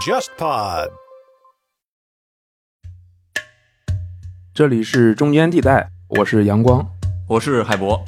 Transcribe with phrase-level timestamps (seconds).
[0.00, 0.88] JustPod，
[4.54, 6.86] 这里是中间地带，我是阳光。
[7.28, 8.02] 我是海博。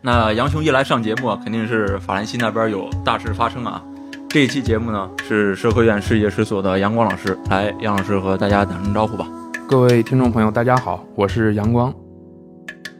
[0.00, 3.80] 那杨雄一来上节目啊，肯定是法兰西那边有大事发生啊。
[4.28, 9.28] 这一期节目呢，是社科院世界史所的阳光老师来，杨老师和大家打声招呼吧。
[9.68, 11.94] 各位听众朋友，大家好，我是阳光。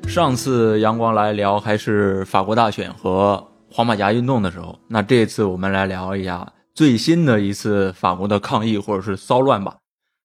[0.06, 9.76] 上次阳光来聊还是法国大选和黄马甲运动的时候，那这次我们来聊一下最新的一次法国的抗议或者是骚乱吧。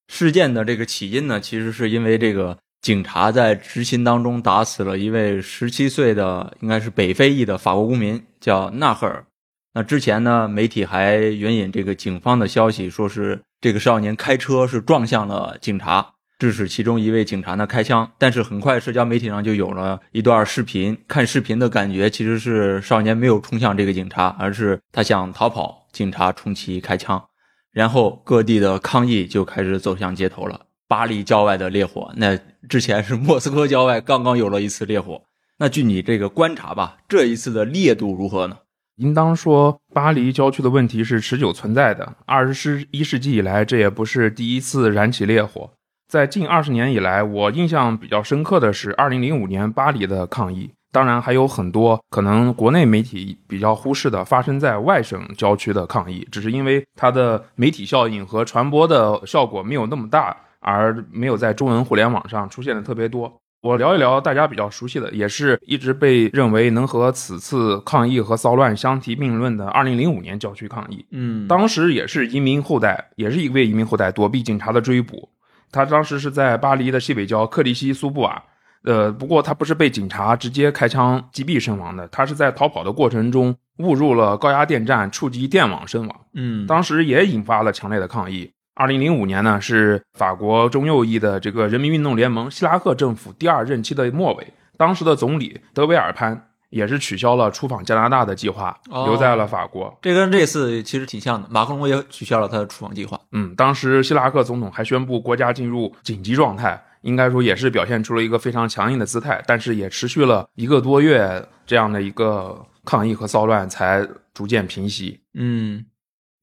[0.08, 9.26] 事件的这个起因呢，其实是因为这个警察在执勤当中打死了一位十七岁的应该是北非裔的法国公民，叫纳赫尔。
[9.74, 16.14] 那之前呢，媒体还援引这个警方的消息，说是这个少年开车是撞向了警察。
[16.42, 20.98] 致使其中一位警察呢开枪，但是很快社交媒体上就有了一段视频。
[21.08, 27.24] 看视频的感觉其实是少年没有冲向这个警察，而是他想逃跑，警察冲其开枪，
[27.72, 30.62] 然后各地的抗议就开始走向街头了。
[30.88, 32.36] 巴黎郊外的烈火，那
[32.68, 35.22] 之前是莫斯科郊外刚刚有了一次烈火。
[35.60, 38.58] 那据你这个观察吧，这一次的烈度如何呢？
[38.96, 42.16] 应当说，巴黎郊区的问题是持久存在的。
[42.26, 45.70] 二十一世纪以来，这也不是第一次燃起烈火。
[46.12, 50.70] 在近二十年以来，我印象比较深刻的是二零零五年巴黎的抗议。
[50.92, 63.34] 当然，还有很多可能国内媒体比较忽视的发生在外省郊区的抗议，只是因为它的媒体效应和传播的效果没有那么大，而没有在中文互联网上出现的特别多。
[63.62, 71.06] 我聊一聊大家比较熟悉的，也是一直被认为能和此次抗议和骚乱相提并论的2005年郊区抗议。
[71.12, 75.30] 嗯，当时也是移民后代，也是一位移民后代躲避警察的追捕。
[75.72, 78.44] 他当时是在巴黎的西北郊克利希苏布瓦，
[78.84, 86.22] 呃，不过他不是被警察直接开枪击毙身亡的，他是在逃跑的过程中误入了高压电站，触及电网身亡。
[86.34, 88.52] 嗯，当时也引发了强烈的抗议。
[88.74, 96.48] 二零零五年呢，是法国中右翼的这个人民运动联盟希拉克政府第二任期的末尾，当时的总理德维尔潘。
[96.72, 99.96] 也是取消了出访加拿大的计划，留在了法国。
[100.02, 103.20] 这跟这次其实挺像的，马克龙也取消了他的出访计划。
[103.34, 109.44] 嗯，当时希拉克总统还宣布国家进入紧急状态，应该说也是表现出了一个非常强硬的姿态。
[109.46, 115.20] 但是也持续了一个多月，这样的一个抗议和骚乱才逐渐平息。
[115.34, 115.86] 嗯，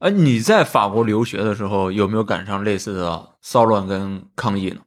[0.01, 4.81] 呃，你在法国留学的时候有没有赶上类似的骚乱跟抗议呢？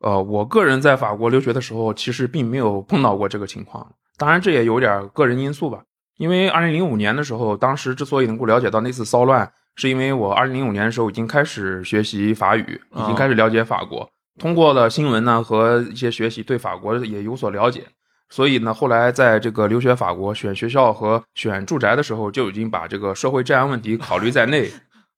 [0.00, 3.94] 呃，我个人在法国留学的时候，其实并没有碰到过这个情况。
[4.18, 5.82] 当然，这也有点个人因素吧。
[6.16, 14.10] 因为二零零五年的时候，当时之所以能够了解到那次骚乱，是因为我二零零五年的时候已经开始学习法语，已经开始了解法国。
[14.40, 17.84] 通过了新闻呢和一些学习，对法国也有所了解。
[18.28, 24.68] 所以呢，后来在这个留学法国、选学校和选住宅的时候，就已经把这个社会治安问题考虑在内。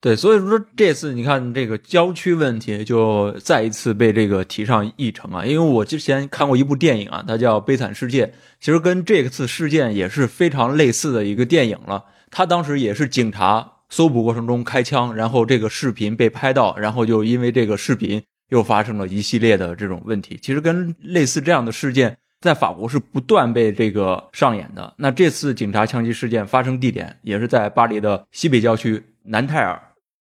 [0.03, 5.45] 对，所以说这次你看这个郊区问题就再一次被这个提上议程啊。
[5.45, 8.25] 因为我之前看过一部电影啊，它叫《悲惨世界》，
[8.59, 12.03] 其实跟这次事件也是非常类似的一个电影了。
[12.31, 20.39] 他当时也是警察搜捕过程中开枪，然后这个视频被拍到，然后就因为这个视频又发生了一系列的这种问题。
[20.41, 24.95] 其实跟类似这样的事件在法国是不断被这个上演的。
[24.97, 29.79] 那这次警察枪击事件发生地点也是在巴黎的西北郊区南泰尔。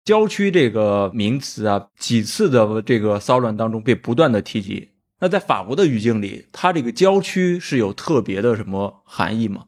[0.09, 4.89] 郊区这个名词啊，几次的这个骚乱当中被不断的提及。
[5.21, 9.65] 那在法国的语境里，它这个郊区是有特别的什么含义吗？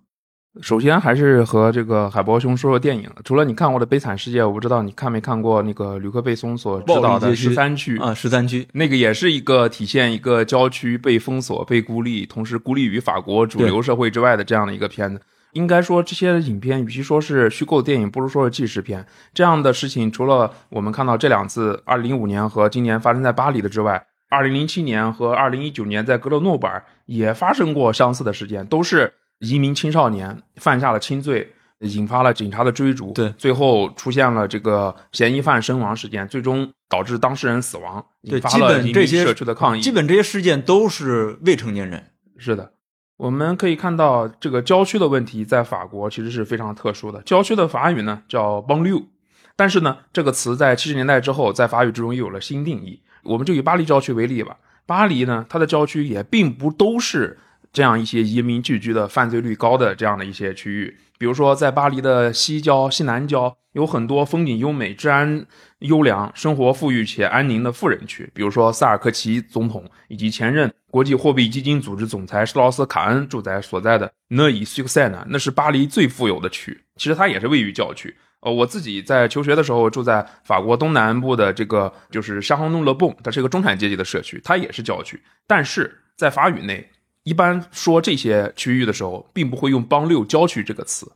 [0.63, 3.07] 首先还是和这个海波兄说说电影。
[3.23, 15.21] 除了你看过的《悲惨世界》，我不知道你看没看过那个吕克贝松所指导的《十三区》啊，《十三区》那个也是一个体现一个郊区被封锁、被孤立，同时孤立于法国主流社会之外的这样的一个片子。
[15.53, 19.05] 应该说，这些影片与其说是虚构电影，不如说是纪实片。
[19.35, 39.81] 这样的事情，除了我们看到这两次，二零零五年和今年发生在巴黎的之外，二零零七年和二零一九年在格勒诺布尔也发生过相似的事件，都是移民青少年犯下了轻罪，引发了警察的追逐，对，最后出现了这个嫌疑犯身亡事件，最终导致当事人死亡，引发了这些社区的抗议。
[39.81, 42.73] 基本这些事件都是未成年人，是的。
[43.21, 47.21] 我们可以看到，这个郊区的问题在法国其实是非常特殊的。
[47.21, 49.07] 郊区的法语呢叫 b o n l i e u
[49.55, 53.03] 但是呢，这个词在七十年代之后，在法语之中又有了新定义。
[53.25, 54.57] 我们就以巴黎郊区为例吧。
[54.87, 57.39] 巴黎呢，它的郊区也并不都是
[57.71, 60.97] 这样一些移民聚居的、犯罪率高的这样的一些区域。
[61.19, 65.45] 比如说，在巴黎的西郊、西南郊，有很多风景优美、治安
[65.81, 68.31] 优良、生活富裕且安宁的富人区。
[68.33, 78.15] 比如说，萨尔科齐总统以及前任国际货币基金组织总裁施劳斯·卡恩住宅所在的讷伊苏克塞呢，那是巴黎最富有的区，其实它也是位于郊区。
[78.41, 85.21] 呃，我自己在求学的时候住在法国东南部的这个就是沙亨努勒蹦，它是一个中产阶级的社区，它也是郊区。
[85.47, 86.89] 但是在法语内，
[87.23, 91.07] 一般说这些区域的时候，并不会用邦六郊区这个词，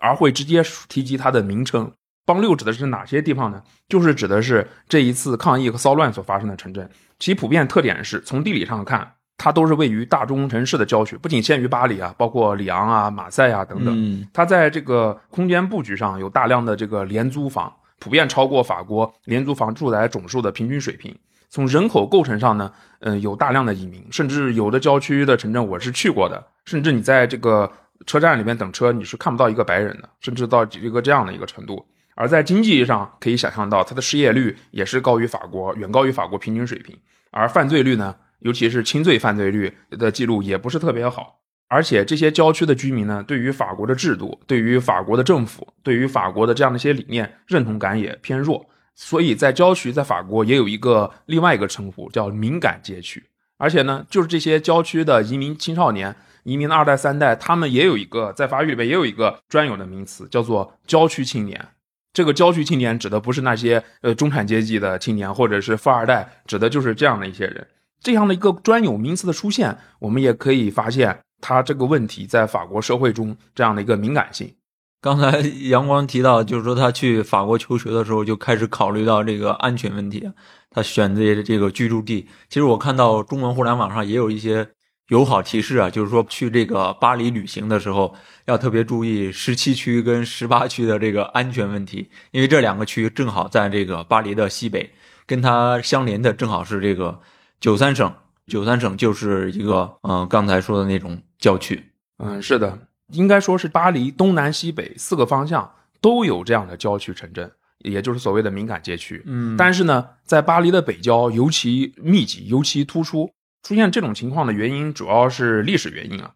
[0.00, 1.90] 而会直接提及它的名称。
[2.26, 3.62] 邦六指的是哪些地方呢？
[3.88, 9.12] 就是指的是这一次抗议和骚乱所发生的城镇，其普遍特点是从地理上看。
[9.36, 14.26] 它都是位于大中城市的郊区，不仅限于巴黎啊，包括里昂啊、马赛啊等等。
[14.32, 21.14] 它在这个空间布局上有大量的这个廉租房，普遍超过法国廉租房住宅总数的平均水平。
[21.50, 27.70] 从人口构成上呢，嗯，有大量的移民，甚至有的郊区的城镇我是去过的，甚至你在这个
[28.06, 31.84] 车站里面等车，你是看不到一个白人的，甚至到一个这样的一个程度。
[32.14, 36.96] 而在经济上可以想象到，它的失业率也是高于法国，远高于法国平均水平，
[37.30, 38.16] 而犯罪率呢？
[38.40, 53.24] 尤其是轻罪犯罪率的记录也不是特别好，而且这些郊区的居民呢，对于法国的制度、对于法国的政府、对于法国的这样的一些理念认同感也偏弱，所以在郊区在法国也有一个另外一个称呼叫敏感街区。
[53.56, 61.68] 而且呢，就是这些郊区的移民青少年、移民的二代、三代，他们也有一个在法语里边也有一个专有的名词，叫做郊区青年。
[62.14, 67.66] 这个郊区青年指的不是那些呃中产阶级的青年或者是富二代，指的就是这样的一些人。
[68.00, 74.54] 这样的一个专有名词的出现，我们也可以发现，它这个问题在法国社会中这样的一个敏感性。
[75.00, 80.30] 刚才阳光提到，就是说他去法国求学的时候就开始考虑到这个安全问题，
[80.70, 82.26] 他选择这个居住地。
[82.48, 84.66] 其实我看到中文互联网上也有一些
[85.08, 88.14] 友好提示啊，就是说去这个巴黎旅行的时候
[88.46, 94.90] 要特别注意十七区跟十八区的这个安全问题，因为这两个区正好在这个巴黎的西北，
[95.26, 97.20] 跟它相邻的正好是这个。
[97.60, 98.12] 九三省，
[98.46, 101.82] 九三省就是一个，嗯，刚才说的那种郊区，
[102.18, 102.78] 嗯，是的，
[103.08, 113.30] 应该说是巴黎东南西北四个方向都有这样的郊区城镇，也就是所谓的敏感街区，嗯，但是呢，在巴黎的北郊尤其密集，尤其突出。
[113.64, 116.30] 出现这种情况的原因主要是历史原因啊，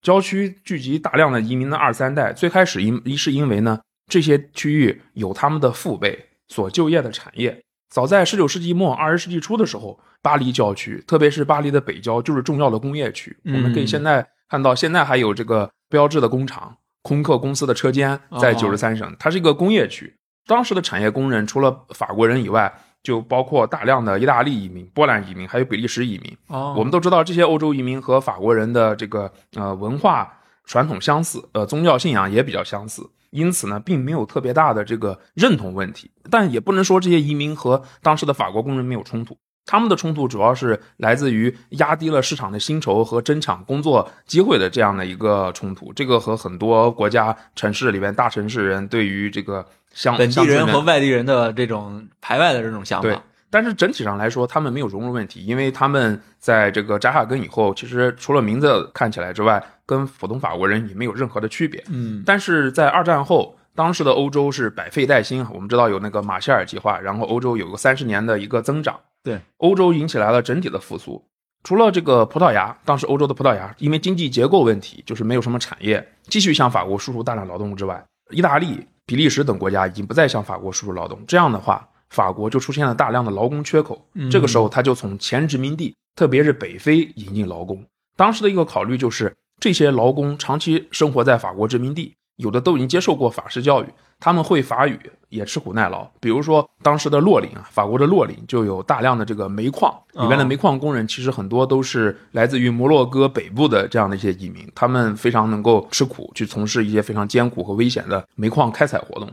[0.00, 7.62] 郊区聚集大量的移民的二三代，最开始因一是因为呢，这些区域有他们的父辈所就业的产业。
[7.90, 13.36] 早在十九世纪末、二十世纪初的时候，巴黎郊区，特别是巴黎的北郊，就是重要的工业区。
[13.44, 20.14] 我们可以现在看到，现在还有这个标志的工厂，空客公司的车间在九十三省，它是一个工业区。
[20.46, 22.72] 当时的产业工人除了法国人以外，
[23.02, 26.36] 就包括大量的意大利移民、波兰移民，还有比利时移民。
[26.48, 30.32] 我们都知道，这些欧洲移民和法国人的这个呃文化
[30.64, 33.02] 传统相似，呃宗教信仰也比较相似。
[33.30, 39.36] 因此呢，并没有特别大的这个认同问题，但也不能说这些移民和当时的法国工人没有冲突。
[39.66, 45.92] 他们的冲突主要是来自于压低了市场的薪酬和争抢工作机会的这样的一个冲突。
[45.92, 53.22] 这个和很多国家城市里边大城市人对于这个乡本地人和外地人的这种排外的这种想法。
[53.52, 61.82] 但是整体上来说，他们没有融入问题，因为他们在这个扎哈根以后，其实除了名字看起来之外，跟普通法国人也没有任何的区别。
[61.88, 71.24] 嗯，但是在二战后，当时的欧洲是百废待兴，我们知道有那个马歇尔计划，然后欧洲有个三十年的一个增长，对，欧洲引起来了整体的复苏。
[71.62, 81.86] 除了这个葡萄牙，当时欧洲的葡萄牙因为经济结构问题，就是没有什么产业，继续向法国输出大量劳动之外，意大利、比利时等国家已经不再向法国输出劳动，这样的话。
[82.10, 87.86] 法国就出现了大量的劳工缺口，这个时候他就从前殖民地，特别是北非引进劳工。
[88.16, 93.86] 当时的一个考虑就是，这些劳工长期生活在法国殖民地，有的都已经接受过法式教育，
[94.18, 96.06] 他们会法语，也吃苦耐劳。
[96.18, 109.30] 比如说当时的洛林啊，法国的洛林就有大量的这个煤矿里面的煤矿工人，其实很多都是来自于摩洛哥北部的这样的一些移民，他们非常能够吃苦，去从事一些非常艰苦和危险的煤矿开采活动。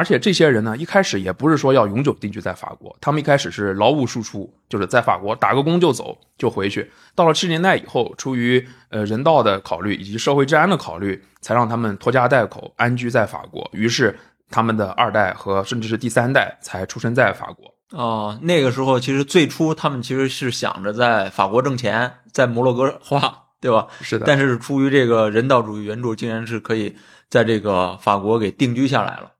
[0.00, 6.90] 而且这些人呢，一开始也不是说要永久定居在法国，他们一开始是劳务输出，就是在法国打个工就走就回去。
[7.14, 13.68] 到了七十年代以后，出于呃人道的考虑以及社会治安的考虑，才让他们拖家带口安居在法国。
[13.74, 17.74] 于是他们的二代和甚至是第三代才出生在法国。
[17.90, 23.20] 哦，那个时候其实最初他们其实是想着在法国挣钱，在摩洛哥花，
[23.60, 23.86] 对吧？
[24.00, 24.24] 是的。
[24.26, 26.96] 但是出于这个人道主义援助，竟然是可以
[27.28, 29.32] 在这个法国给定居下来了。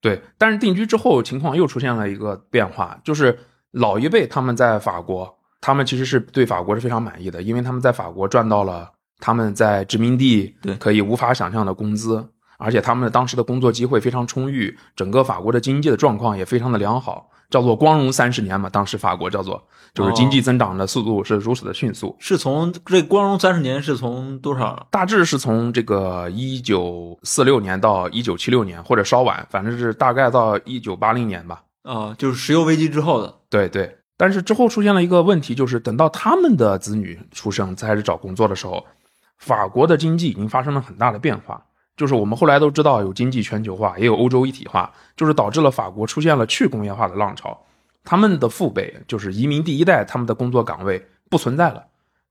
[0.00, 3.38] 对，但是定居之后情况又出现了一个变化，就是
[3.72, 12.24] 老一辈他们在法国，他们其实是对法国是非常满意的，因为他们在法国赚到了他们在殖民地可以无法想象的工资，
[12.58, 18.68] 而且他们当时的工作机会非常充裕，整个法国的经济的状况也非常的良好，叫做光荣三十年嘛。
[18.68, 19.62] 当时法国叫做，
[19.94, 24.86] 就是经济增长的速度是如此的迅速，是从这光荣三十年是从多少？
[24.90, 31.62] 大致是从这个一九四六年到一九七六年，或者稍晚，反正是大概到一九八零年吧。
[31.82, 33.32] 啊，就是石油危机之后的。
[33.48, 38.84] 对对，但是之后出现了一个问题，就是等到他们的子女出生开始找工作的时候，
[39.38, 41.62] 法国的经济已经发生了很大的变化。
[41.96, 47.58] 就是我们后来都知道有经济全球化，也有欧洲一体化，就是导致了法国出现了去工业化的浪潮。
[48.04, 51.84] 他们的父辈就是移民第一代，他们的工作岗位不存在了，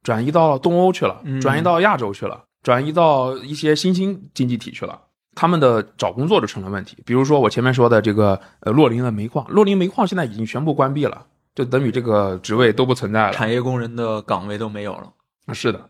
[0.03, 5.01] 转移到东欧去了，转移到亚洲去了，转移到一些新兴经济体去了。
[5.33, 6.97] 他们的找工作就成了问题。
[7.05, 15.11] 比如说我前面说的这个呃洛林的煤矿，洛林煤矿现在已经全部关闭了，就等于这个职位都不存在了，产业工人的岗位都没有了。
[15.53, 15.89] 是的。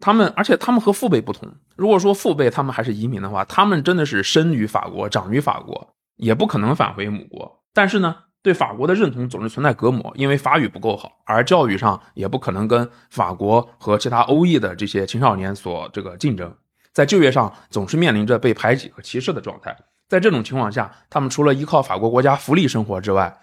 [0.00, 1.52] 他们，而且他们和父辈不同。
[1.76, 7.62] 如果说父辈他们还是移民的话，他们真的是生于法国，长于法国，也不可能返回母国。
[7.74, 16.54] 但是呢，对法国的认同总是存在隔膜，因为法语不够好，而教育上也不可能跟法国和其他欧裔的这些青少年所这个竞争，
[16.92, 19.76] 在就业上总是面临着被排挤和歧视的状态。
[20.08, 23.36] 在这种情况下，他们除了依靠法国国家福利生活之外，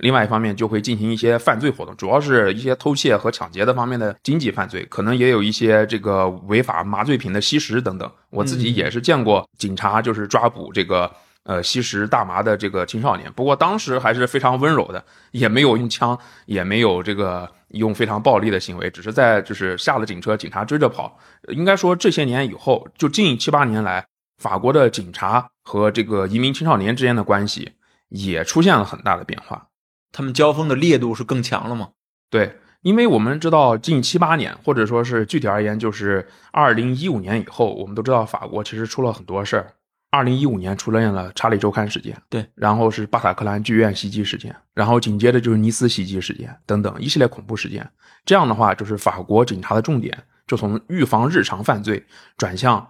[0.00, 8.10] 另外一方面就会进行一些犯罪活动，主要是一些偷窃和抢劫的方面的经济犯罪，可能也有一些这个违法麻醉品的吸食等等。
[8.30, 11.10] 我自己也是见过警察就是抓捕这个
[11.44, 21.18] 呃吸食大麻的这个青少年，不过当时还是非常温柔的，也没有用枪，也没有这个用非常暴力的行为，只是在就是下了警车，警察追着跑。
[21.48, 24.06] 应该说这些年以后，就近七八年来，
[24.38, 27.72] 法国的警察和这个移民青少年之间的关系
[28.08, 29.66] 也出现了很大的变化。
[30.12, 31.90] 他们交锋的烈度是更强了吗？
[32.30, 39.72] 对，因为我们知道近七八年，或者说是具体而言，就是二零一五年以后，我们都知道法国其实出了很多事儿。
[40.12, 47.88] 二零一五年出现了查理周刊事件，对，然后是巴塔克兰剧院袭击事件，然后紧接着就是尼斯袭击事件等等一系列恐怖事件。
[48.24, 50.16] 这样的话，就是法国警察的重点
[50.48, 52.04] 就从预防日常犯罪
[52.36, 52.84] 转向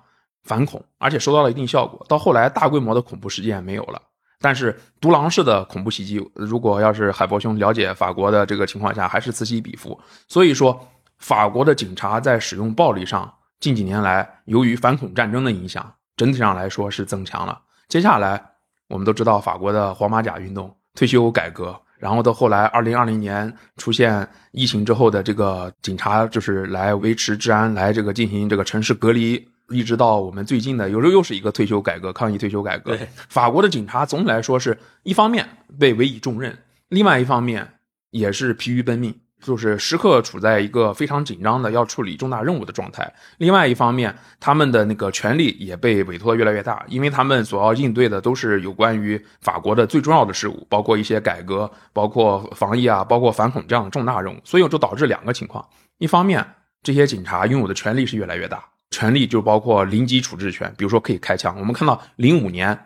[0.45, 2.03] 反恐，而且收到了一定效果。
[2.09, 4.01] 到后来，大规模的恐怖事件没有了。
[4.41, 10.01] 但是独狼式的恐怖袭击，如果要是海波兄了解法国的这个情况下，还是此起彼伏。
[10.29, 13.31] 所以说，法国的警察在使用暴力上，
[13.61, 17.61] 近几年来由于反恐战争的影响，整体上来说是增强了。
[17.87, 18.43] 接下来，
[18.89, 29.47] 我们都知道法国的黄马甲运动、退休改革，然后到后来二零二零年出现疫情之后的这个警察就是来维持治安，来这个进行这个城市隔离。
[29.71, 32.99] 一直到我们最近的，有时候又是一个退休改革，抗议退休改革。
[33.29, 35.49] 法国的警察总体来说是一方面
[35.79, 36.59] 被委以重任，
[36.89, 37.75] 另外一方面
[38.11, 43.13] 也是疲于奔命，就是时刻处在一个非常紧张的要处理重大任务的状态。
[43.39, 54.39] 另外一方面，他们的那个权力也被委托越来越大，因为他们所要应对的都是有关于法国的最重要的事务，包括一些改革，包括防疫啊，包括反恐这样的重大任务。
[54.45, 55.65] 所以就导致两个情况：
[55.99, 56.45] 一方面，
[56.83, 58.65] 这些警察拥有的权力是越来越大。
[58.91, 61.57] 权利就包括临机处置权，比如说可以开枪。
[61.59, 62.79] 我们看到零五年，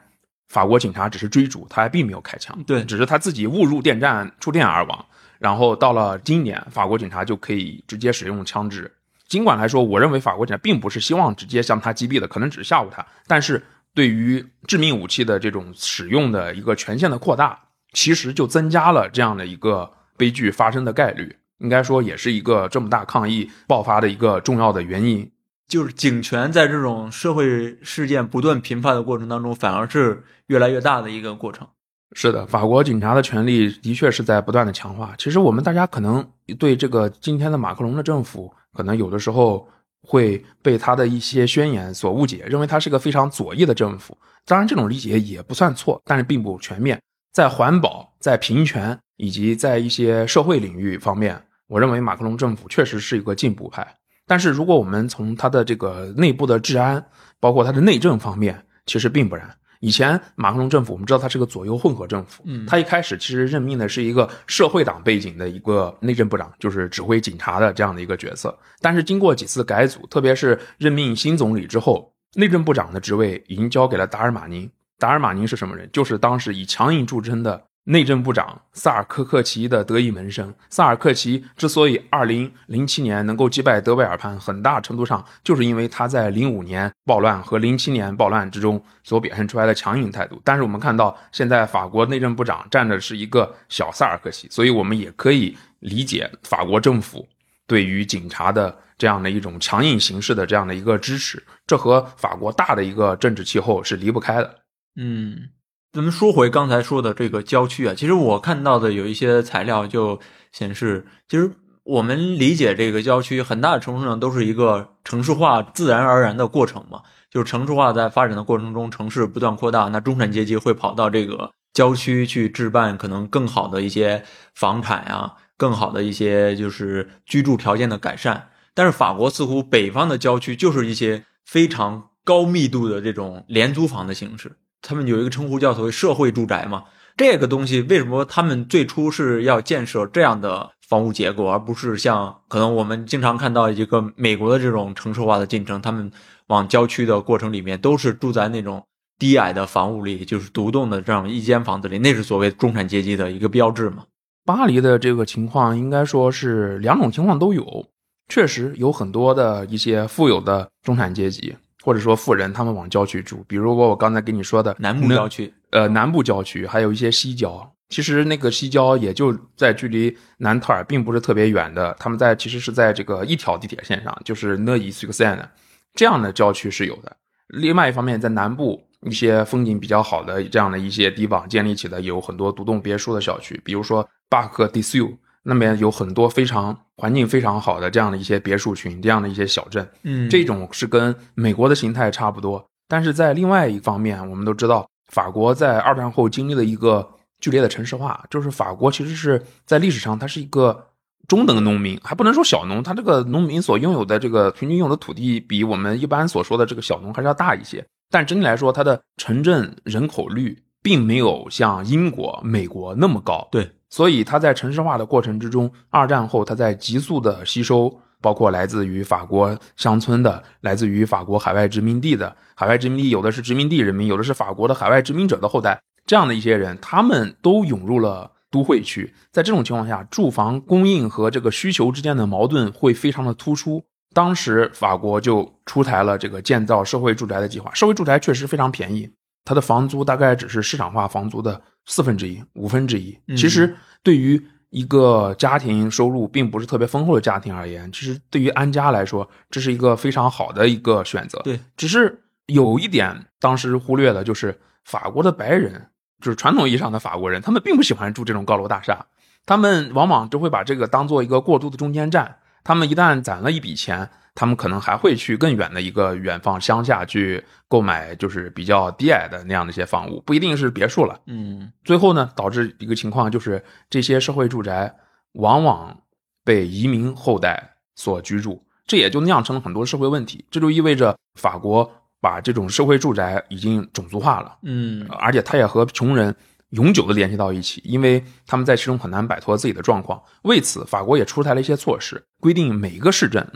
[0.48, 5.04] 法国警察只是追逐，他还并没有开枪，对，只是他自己误入电站，触电而亡。
[5.38, 8.90] 然后到了今年，法国警察就可以直接使用枪支。
[9.28, 13.04] 尽管来说，我认为法国警察并不是希望直接向他击毙的，可能只是吓唬他。
[13.26, 13.62] 但是
[13.94, 17.58] 对于致命武器的这种使用的一个权限的扩大，
[17.94, 21.34] 其实就增加了这样的一个悲剧发生的概率。
[21.58, 25.28] 应该说，也是一个这么大抗议爆发的一个重要的原因。
[25.74, 31.66] 就是警权在这种社会事件不断频发的过程当中，反而是越来越大的一个过程。
[32.12, 35.16] 是的，法国警察的权力的确是在不断的强化。
[35.18, 36.24] 其实我们大家可能
[36.60, 39.68] 对这个今天的马克龙的政府，可能有的时候
[40.00, 44.16] 会被他的一些宣言所误解，认为他是个非常左翼的政府。
[44.44, 47.02] 当然，这种理解也不算错，但是并不全面。
[47.32, 53.84] 在环保、在平权以及在一些社会领域方面，我认为马克龙政府确实是一个进步派。
[54.26, 57.04] 但是，如果我们从他的这个内部的治安，
[57.38, 59.48] 包括他的内政方面，其实并不然。
[59.80, 68.56] 以前马克龙政府，我们知道他是个左右混合政府，嗯，他一开始其实任命的是一个社会党背景的一个内政部长，就是指挥警察的这样的一个角色。
[68.80, 74.70] 但是经过几次改组，特别是任命新总理之后，内政部长的职位已经交给了达尔马宁。
[74.98, 75.86] 达尔马宁是什么人？
[75.92, 77.62] 就是当时以强硬著称的。
[77.84, 90.40] 内政部长萨尔科克奇的得意门生，萨尔克奇之所以二零零七年能够击败德贝尔潘，很大程度上就是因为他在零五年暴乱和零七年暴乱之中所表现出来的强硬态度。
[90.42, 97.28] 但是我们看到，现在法国内政部长站的是一个小萨尔克奇，所以我们也可以理解法国政府
[97.66, 104.58] 对于警察的这样的一种强硬形式的这样的一个支持，这和法国大的一个政治气候是离不开的。
[104.96, 105.50] 嗯，
[105.94, 110.18] 咱们说回刚才说的这个郊区啊，其实我看到的有一些材料就
[110.50, 111.48] 显示，其实
[111.84, 124.24] 我们理解这个郊区很大程度上都是一个城市化自然而然的过程嘛，就是城市化在发展的过程中，城市不断扩大，那中产阶级会跑到这个郊区去置办可能更好的一些
[124.56, 128.48] 房产啊，更好的一些就是居住条件的改善。
[128.74, 134.56] 但是法国似乎北方的郊区就是一些非常高密度的这种廉租房的形式。
[134.86, 136.84] 他们有一个称呼叫所谓社会住宅嘛，
[137.16, 146.12] 这个东西为什么他们最初是要建设这样的房屋结构，而不是像可能我们经常看到一个美国的这种城市化的进程，他们
[146.48, 148.84] 往郊区的过程里面都是住在那种
[149.18, 154.04] 低矮的房屋里，就是独栋的这样一间房子里，那是所谓中产阶级的一个标志嘛？
[154.44, 157.86] 巴黎的这个情况应该说是两种情况都有，
[158.28, 161.56] 确实有很多的一些富有的中产阶级。
[161.84, 175.46] 或者说富人他们往郊区住，比如说我刚才跟你说的南部郊区，呃，南部郊区还有一些西郊，其实那个西郊也就在距离南特尔并不是特别远的，他们在其实是在这个一条地铁线上，就是讷伊苏克塞的
[175.92, 177.14] 这样的郊区是有的。
[177.48, 185.14] 另外一方面，在南部一些风景比较好的这样的一些地方建立起的有很多独栋别墅的小区，比如说巴克蒂苏。
[185.46, 192.64] 那边有很多非常环境非常好的这样的一些别墅群，这样的一些小镇，嗯，这种是跟美国的形态差不多。
[192.86, 197.08] 但是在另外一方面，我们都知道，法国在二战后经历了一个
[197.40, 200.86] 剧烈的城市化，就是法国其实是在历史上它是一个
[201.26, 207.84] 中等农民，还不能说小农，它这个农民所拥有的这个平均拥有的土地比我们一般所说的这个小农还是要大一些。
[208.10, 213.48] 但整体来说，它的城镇人口率并没有像英国、美国那么高。
[213.50, 213.68] 对。
[213.94, 229.14] 所以，它在城市化的过程之中，二战后，它在急速的吸收，包括来自于法国乡村的，来自于法国海外殖民地的，海外殖民地有的是殖民地人民，有的是法国的海外殖民者的后代，这样的一些人，他们都涌入了都会区。
[229.30, 233.84] 在这种情况下，住房供应和这个需求之间的矛盾会非常的突出。
[234.12, 237.72] 当时，法国就出台了这个建造社会住宅的计划。
[237.72, 239.08] 社会住宅确实非常便宜，
[239.44, 241.60] 它的房租大概只是市场化房租的。
[241.86, 251.38] 四分之一、五分之一，其实对于一个家庭收入并不是特别丰厚的家庭而言，其实对于安家来说，这是一个非常好的一个选择。
[251.44, 255.88] 对，只是有一点当时忽略的，就是法国的白人，
[256.22, 259.04] 就是传统意义上的法国人，他们并不喜欢住这种高楼大厦，
[259.44, 262.38] 他们往往都会把这个当做一个过渡的中间站。
[262.64, 264.08] 他们一旦攒了一笔钱。
[264.34, 271.20] 他们可能还会去更远的一个远方乡下去购买，就是比较低矮的那样的一些房屋，不一定是别墅了。
[271.26, 274.92] 嗯，最后呢，导致一个情况就是这些社会住宅
[275.34, 275.96] 往往
[276.44, 280.44] 被移民后代所居住，这也就酿成了很多社会问题。
[280.50, 281.88] 这就意味着法国
[282.20, 284.58] 把这种社会住宅已经种族化了。
[284.62, 286.34] 嗯，而且它也和穷人
[286.70, 290.20] 永久的联系到一起，因为他们在其中很难摆脱自己的状况。
[290.42, 293.46] 为此，法国也出台了一些措施，规定每个市镇。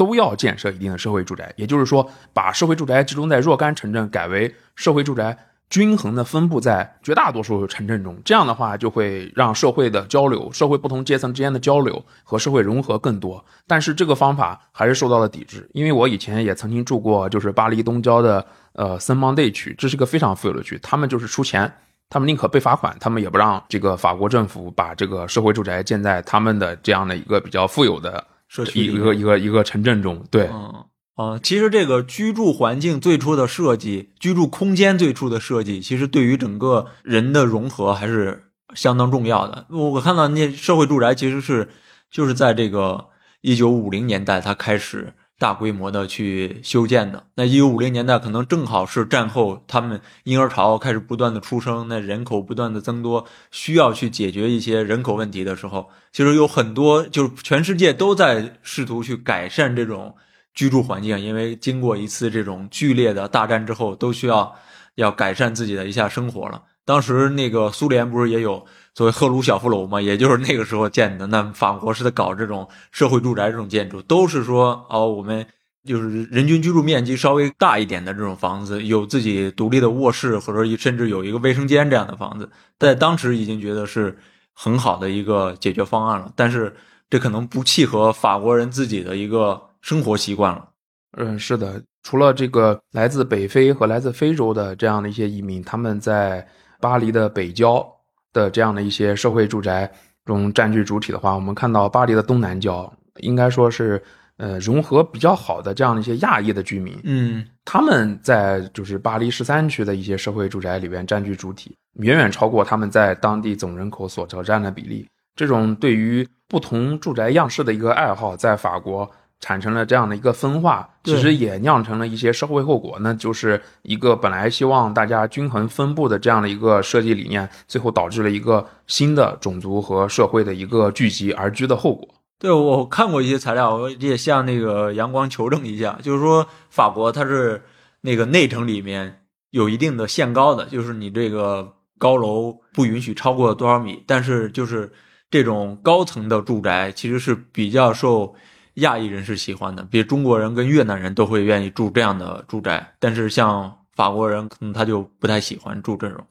[0.00, 5.36] 都要建设一定的社会住宅，也就是说，把社会住宅集中在若干城镇，改为社会住宅
[5.68, 8.16] 均衡的分布在绝大多数城镇中。
[8.24, 13.44] 这样的话，就会让社会的交流、社会不同阶层之间的交流和社会融合更多。
[13.66, 21.70] 但是这个方法还是受到了抵制，因为我以前也曾经住过，就是巴黎东郊的呃森邦代区，这是个非常富有的区，他们就是出钱，
[22.08, 28.24] 他们宁可被罚款，他们也不让这个法国政府把这个社会住宅建在他们的这样的一个比较富有的。
[28.50, 30.84] 社区一个一个一个城镇中，对，嗯
[31.14, 39.66] 啊，其实这个居住环境最初的设计，居住空间最初的设计，其实对于整个人的融合还是相当重要的。
[39.70, 41.68] 我看到那社会住宅其实是
[42.10, 43.06] 就是在这个
[43.40, 45.14] 一九五零年代，它开始。
[45.40, 60.14] 大规模的去修建的，那一九五零年代可能正好是战后，他们婴儿潮开始不断的出生，那人口不断的增多，需要去解决一些人口问题的时候，其实有很多就是全世界都在试图去改善这种
[60.52, 64.54] 居住环境，因为经过一次这种剧烈的大战之后，都需要
[64.96, 66.64] 要改善自己的一下生活了。
[66.84, 68.66] 当时那个苏联不是也有。
[68.94, 71.26] 所谓赫鲁晓夫楼嘛，也就是那个时候建的。
[71.28, 75.46] 那法国是在搞这种社会住宅这种建筑，都是说哦，我们
[75.84, 84.18] 就是人均居住面积稍微大一点的这种房子，有自己独立的卧室，或者甚至有一个卫生间这样的房子，在当时已经觉得是
[84.52, 86.30] 很好的一个解决方案了。
[86.34, 86.74] 但是
[87.08, 90.68] 这可能不契合法国人自己的一个生活习惯了。
[91.16, 96.46] 嗯，是的，除了这个来自北非和来自非洲的这样的一些移民，他们在
[96.80, 97.86] 巴黎的北郊。
[98.32, 99.90] 的这样的一些社会住宅
[100.24, 104.02] 中占据主体的话，我们看到巴黎的东南郊应该说是
[104.36, 115.06] 呃融合比较好的这样的一些亚裔的居民，嗯他们在就是巴黎十三区的一些社会住宅里边占据主体，远远超过他们在当地总人口所占占的比例。
[115.36, 119.10] 这种对于不同住宅样式的一个爱好，在法国
[119.40, 122.98] 产生了这样的一个分化，其实也酿成了一些社会后果。
[123.00, 132.06] 那就是一个本来希望大家均衡分布的这样的一个设计理念，最后导致了一个新的种族和社会的一个聚集而居的后果。
[132.38, 137.62] 对，我看过一些材料，我也向那个阳光求证一下，就是说法国它是
[138.02, 144.90] 那个内城里面有一定的限高的，就是你这个高楼不允许超过多少米，但是就是
[145.30, 148.34] 这种高层的住宅其实是比较受
[148.74, 156.24] 亚裔人士喜欢的，比如中国人跟越南人都会愿意住这样的住宅，但是像法国人可能他就不太喜欢住这种。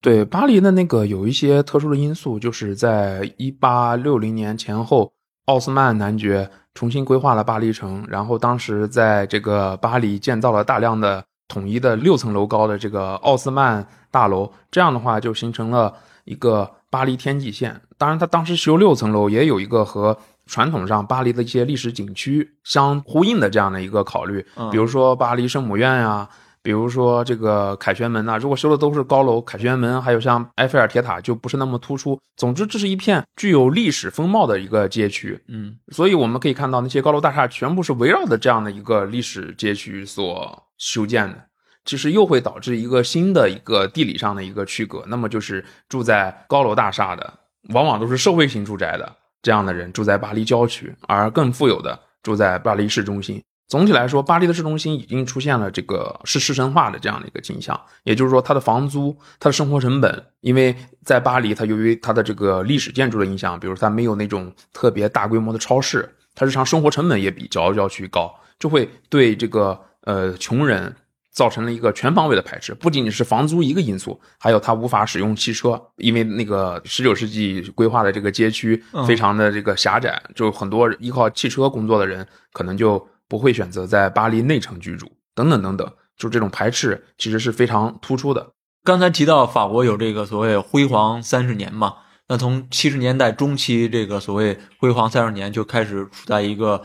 [0.00, 5.10] 对巴黎的那个有一些特殊的因素，就是在一八六零年前后，
[5.46, 17.80] 奥斯曼男爵重新规划了巴黎城，然后当时在这个巴黎建造了大量的统一的六层楼高的这个奥斯曼大楼，这样的话就形成了一个巴黎天际线。
[17.96, 26.28] 当然，他当时修六层楼，也有一个和传统上巴黎的一些历史景区相呼应的这样的一个考虑，嗯比如说巴黎圣母院呀、
[26.62, 32.18] 比如说这个凯旋门呐、如果修的都是高楼，凯旋门还有像埃菲尔铁塔就不是那么突出。
[32.36, 41.44] 总之，这是一片具有历史风貌的一个街区，嗯所以我们可以看到那些高楼大厦全部是围绕着这样的一个历史街区所修建的。
[41.86, 47.34] 其实又会导致一个新的一个地理上的一个区隔，那么就是住在高楼大厦的，
[47.74, 53.40] 往往都是社会型住宅的这样的人住在巴黎郊区，而更富有的住在巴黎市中心。
[53.68, 70.94] 总体来说，巴黎的市中心已经出现了这个是市绅化的这样的一个倾向，也就是说，它的房租、它的生活成本，因为在巴黎，它由于它的这个历史建筑的影响，比如它没有那种特别大规模的超市，它日常生活成本也比郊郊区高，就会对这个呃穷人
[71.34, 88.52] 造成了一个全方位的排斥，不仅仅是房租一个因素，还有他无法使用汽车，因为那个十九世纪规划的这个街区嗯非常的这个狭窄，就很多依靠汽车工作的人可能就不会选择在巴黎内城居住，等等等等，就这种排斥其实是非常突出的。
[88.84, 91.94] 刚才提到法国有这个所谓辉煌三十年嘛，
[92.28, 96.82] 那从七十年代中期，这个所谓辉煌三十年就开始处在一个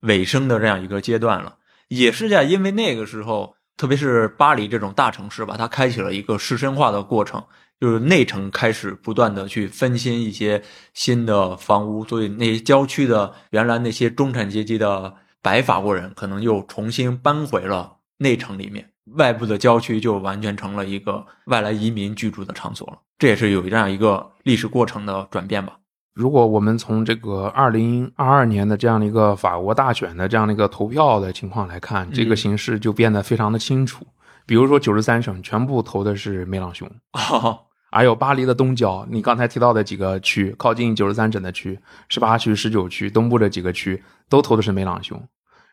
[0.00, 1.56] 尾声的这样一个阶段了。
[1.88, 7.42] 也是在因为那个时候，特别是巴黎这种大城市吧，它开启了一个市深化的过程，
[7.80, 10.62] 就是内城开始不断的去分新一些
[10.92, 18.90] 新的房屋，所以那些郊区的原来那些中产阶级的白法国人，可能又重新搬回了内城里面。
[19.14, 25.78] 外部的郊区就完全成了一个外来移民居住的场所了，这也是有这样一个历史过程的转变吧。
[26.20, 34.06] 如果我们从这个二零二二年的这样的一个法国大选的这样的一个投票的情况来看，这个形势就变得非常的清楚。
[34.44, 37.58] 比如说九十三省全部投的是梅朗雄， 哦，
[37.90, 41.78] 还有巴黎的东郊，你刚才提到的几个区，靠近九十三省的区，
[42.10, 45.18] 十八区、十九区东部的几个区都投的是梅朗雄。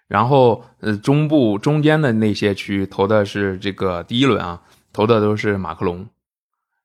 [0.08, 4.62] 然后，呃，中部中间的那些区投的是这个第一轮啊，
[4.94, 6.08] 投的都是马克龙。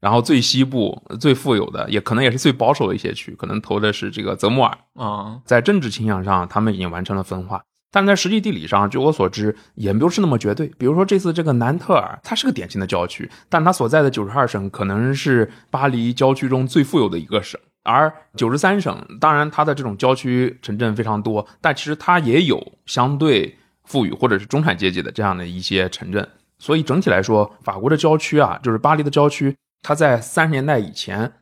[0.03, 4.77] 然后最西部最富有的，也可能也是最保守的一些区，可能投的是这个泽穆尔。
[4.95, 7.63] 啊，在政治倾向上，他们已经完成了分化，
[7.93, 10.67] 但在实际地理上，据我所知，也不是那么绝对。
[10.77, 26.29] 比如说这次这个南特尔，它是个典型的郊区，但它所在的九十二省可能是巴黎郊区中最富有的一个省，而九十三省，当然它的这种郊区城镇非常多，但其实它也有相对富裕或者是中产阶级的这样的一些城镇。
[26.59, 31.33] 所以整体来说，法国的郊区啊，就是巴黎的郊区，它在三十年代以前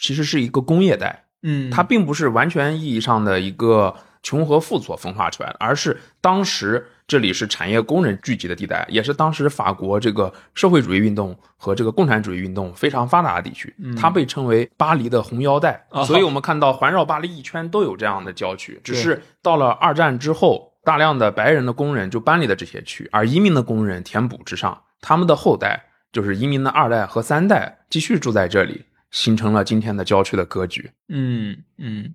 [0.00, 13.74] 其实是一个工业带，嗯，它并不是完全意义上的一个穷和富所分化出来的，而是当时这里是产业工人聚集的地带，也是当时法国这个社会主义运动和这个共产主义运动非常发达的地区。
[14.00, 18.80] 它被称为巴黎的红腰带，哦所以我们看到环绕巴黎一圈都有这样的郊区。
[18.82, 30.90] 只是到了二战之后，大量的白人的工人就搬离了这些区，而移民的工人填补之上，他们的后代就是移民的二代和三代继续住在这里，形成了今天的郊区的格局。
[31.08, 32.14] 嗯嗯，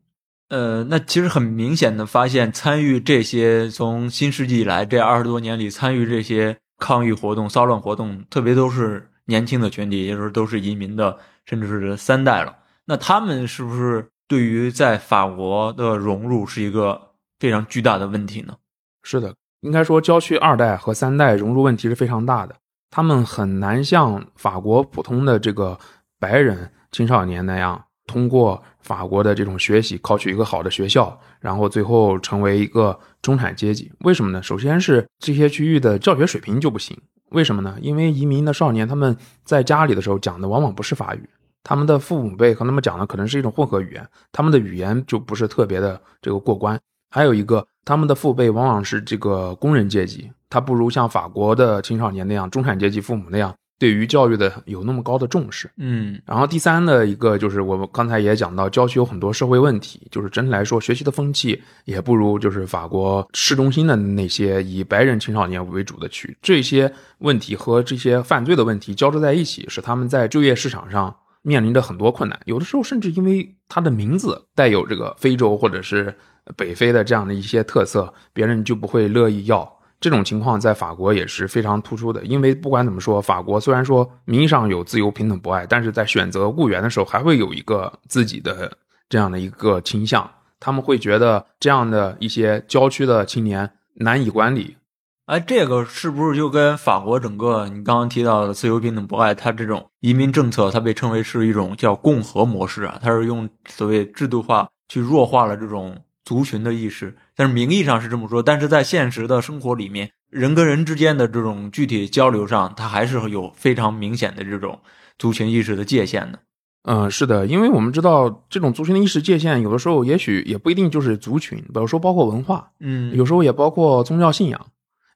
[0.49, 12.55] 呃，那其实很明显的发现，参与这些从新世纪以来这二十多年里参与这些抗议活动、骚乱活动，特别都是年轻的群体，也就是都是移民的，甚至是三代了。
[12.85, 18.55] 那他们是不是对于在法国的融入是一个非常巨大的问题呢？
[19.03, 22.55] 是的，应该说郊区二代和三代融入问题是非常大的，
[22.89, 25.77] 他们很难像法国普通的这个
[26.19, 33.91] 白人青少年那样通过法国的这种学习，考取一个好的学校，然后最后成为一个中产阶级。
[33.99, 34.41] 为什么呢？
[34.41, 36.97] 首先是这些区域的教学水平就不行。
[37.31, 37.77] 为什么呢？
[37.81, 41.29] 因为移民的少年他们在家里的时候讲的往往不是法语，
[41.61, 46.79] 他们的父母辈和他们讲的可能是一种混合语言，他们的语言就不是特别的这个过关。
[47.09, 53.53] 还有一个，他们的父辈往往是这个工人阶级，他不如像法国的青少年那样中产阶级父母那样。
[53.79, 76.11] 对于教育的有那么高的重视，嗯，然后第三的一个就是我们刚才也讲到，郊区有很多社会问题，就是整体来说学习的风气也不如就是法国市中心的那些以白人青少年为主的区，这些问题和这些犯罪的问题交织在一起，使他们在就业市场上面临着很多困难，有的时候甚至因为他的名字带有这个非洲或者是
[76.55, 79.76] 北非的这样的一些特色，别人就不会乐意要。
[79.99, 88.71] 这种情况在法国也是非常突出的，因为不管怎么说，法国虽然说名义上有自由、平等、博爱，但是在选择雇员的时候，还会有一个自己的
[89.09, 90.29] 这样的一个倾向。
[90.59, 94.77] 他们会觉得这样的一些郊区的青年难以管理。
[95.25, 102.99] 哎，这个是不是就跟法国整个你刚刚提到的自由、平等、博爱，它这种移民政策，它被称为是一种叫共和模式啊？
[103.01, 105.95] 它是用所谓制度化去弱化了这种。
[106.27, 114.77] 族群的意识，但是名义上是这么说，但是在现实的生活里面，人跟人之间的这种具体交流上，它还是有非常明显的这种
[115.17, 116.39] 族群意识的界限的。
[116.83, 124.65] 嗯，是的，因为我们知道这种族群的意识界限，有的时候也许也不一定就是族群，比如说包括文化，嗯，有时候也包括宗教信仰，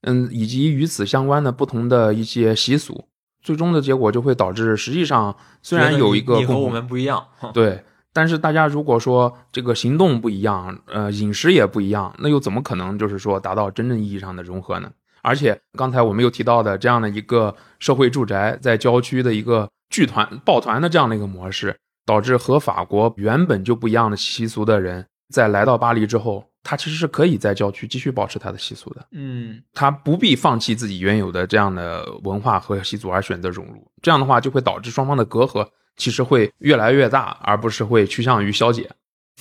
[0.03, 3.03] 嗯，以及与此相关的不同的一些习俗，
[3.43, 7.83] 最终的结果就会导致，实际上虽然有一个你和我们不一样，对。
[8.13, 14.91] 但是大家如果说这个行动不一样，呃，饮食也不一样，那又怎么可能就是说达到真正意义上的融合呢？
[15.21, 29.05] 而且刚才我们又提到的这样的一个社会住宅在郊区的一个剧团抱团的这样的一个模式，导致和法国原本就不一样的习俗的人在来到巴黎之后，他其实是可以在郊区继续保持他的习俗的。
[29.11, 35.65] 嗯，他不必放弃自己原有的这样的文化和习俗而选择融入，这样的话就会导致双方的隔阂。
[35.97, 38.89] 其实会越来越大，而不是会趋向于消解。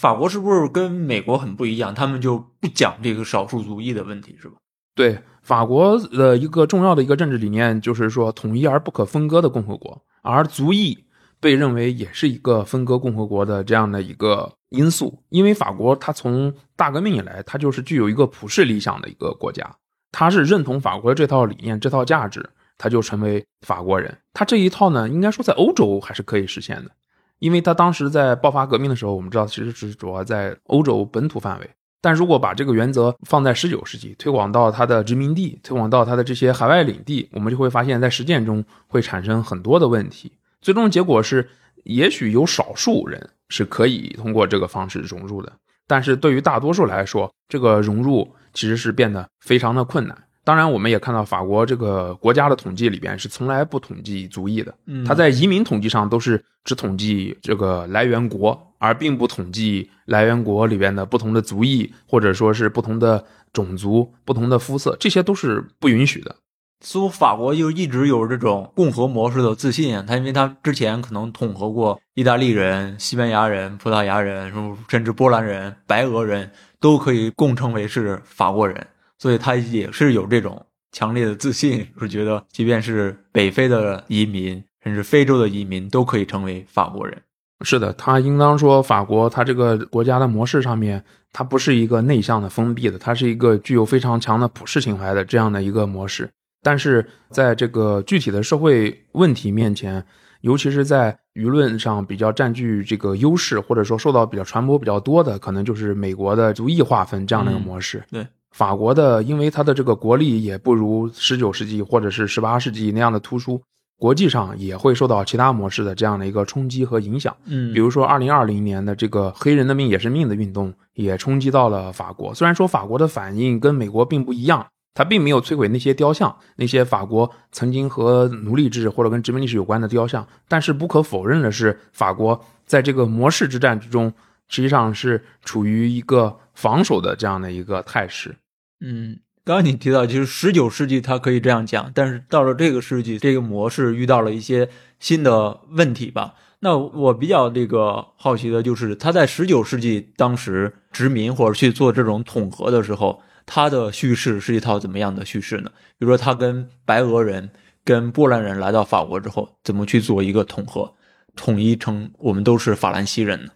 [0.00, 1.94] 法国是不是跟美国很不一样？
[1.94, 4.54] 他们就不讲这个少数族裔的问题，是吧？
[4.94, 11.04] 对，法国的一个重要的一个政治理念就是说统一而不可分割的共和国，而族裔
[11.38, 15.22] 被认为也是一个分割共和国的这样的一个因素。
[15.28, 19.70] 因为法国它从大革命以来，它就是具有一个普世理想的一个国家，
[20.12, 22.50] 它是认同法国这套理念、这套价值。
[22.80, 26.90] 他就成为法国人，他这一套呢，应该说在欧洲还是可以实现的，
[27.38, 31.70] 因为他当时在爆发革命的时候，我们知道其实是主要在欧洲本土范围。
[32.00, 40.32] 但如果把这个原则放在十九世纪，推广到他的殖民地，推广到他的这些海外领地，我们就会发现，在实践中会产生很多的问题。
[40.62, 41.46] 最终结果是，
[41.84, 45.52] 也许有少数人是可以通过这个方式融入的，
[45.86, 50.16] 但是对于大多数来说，这个融入其实是变得非常的困难。
[50.42, 54.74] 当然，我们也看到法国这个国家的统计里边是从来不统计族裔的。
[54.86, 63.22] 嗯，他在移民统计上都是只统计这个来源国，而并不统计来源国里边的不同的族裔，或者说是不同的
[63.52, 66.34] 种族、不同的肤色，这些都是不允许的。
[66.82, 74.50] 似乎法国就一直有这种共和模式的自信啊，他因为他之前可能统合过意大利人、西班牙人、葡萄牙人，
[74.88, 76.50] 甚至波兰人、白俄人
[76.80, 78.86] 都可以共称为是法国人。
[79.20, 87.22] 所以他也是有这种强烈的自信，是觉得即便是北非的移民，甚至非洲的移民，都可以成为法国人。
[87.62, 96.30] 是的，他应当说，法国他这个国家的模式上面，它不是一个内向的、封闭的，它是一个具有非常强的普世情怀的这样的一个模式。
[96.62, 100.02] 但是在这个具体的社会问题面前，
[100.40, 108.02] 尤其是在舆论上比较占据这个优势，或者说受到比较传播比较多的，可能就是美国的族裔划分这样的一个模式。
[108.10, 108.26] 对。
[108.50, 113.60] 法国的，因为它的这个国力也不如十九世纪或者是十八世纪那样的突出，
[113.98, 117.34] 国际上也会受到其他模式的这样的一个冲击和影响。
[117.46, 122.34] 嗯，比如说二零二零年的这个“黑人的命也是命”的运动，也冲击到了法国。
[122.34, 134.12] 虽然说法国的反应跟美国并不一样，它并没有摧毁那些雕像，那些法国曾经和奴隶制或者跟殖民历史有关的雕像，但是不可否认的是，法国在这个模式之战之中。
[134.50, 138.36] 实际上是处于一个防守的这样的一个态势。
[138.80, 146.34] 嗯，刚刚你提到，其实十九世纪它可以这样讲，但是到了这个世纪，这个模式遇到了一些新的问题吧？
[146.62, 155.70] 那我比较这个好奇的就是，他在十九世纪当时殖民或者去做这种统合的时候，他的叙事是一套怎么样的叙事呢？
[155.98, 157.48] 比如说，他跟白俄人、
[157.82, 160.92] 跟波兰人来到法国之后，怎么去做一个统合？
[161.36, 163.52] 统一成我们都是法兰西人呢？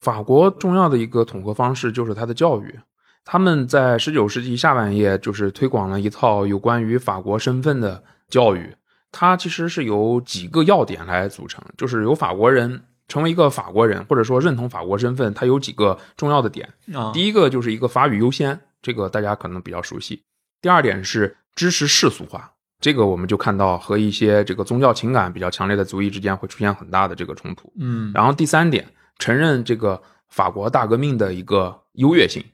[0.00, 2.78] 法国重要的一个统合方式就是它的教育。
[3.24, 8.74] 他们在十九世纪下半叶就是推广了一套有关于法国身份的教育，
[9.12, 16.68] 它其实是由几个要点来组成，就是由法国人成为一个法国人，或者说认同法国身份，它有几个重要的点。
[16.94, 20.22] 啊，第一个就是一个法语优先，这个大家可能比较熟悉。
[20.62, 27.70] 第二点是支持世俗化，这个我们就看到和一些这个宗教情感比较强烈的族裔之间会出现很大的这个冲突。
[27.78, 28.86] 嗯然后第三点，
[29.20, 32.44] 承认这个法国大革命的一个优越性，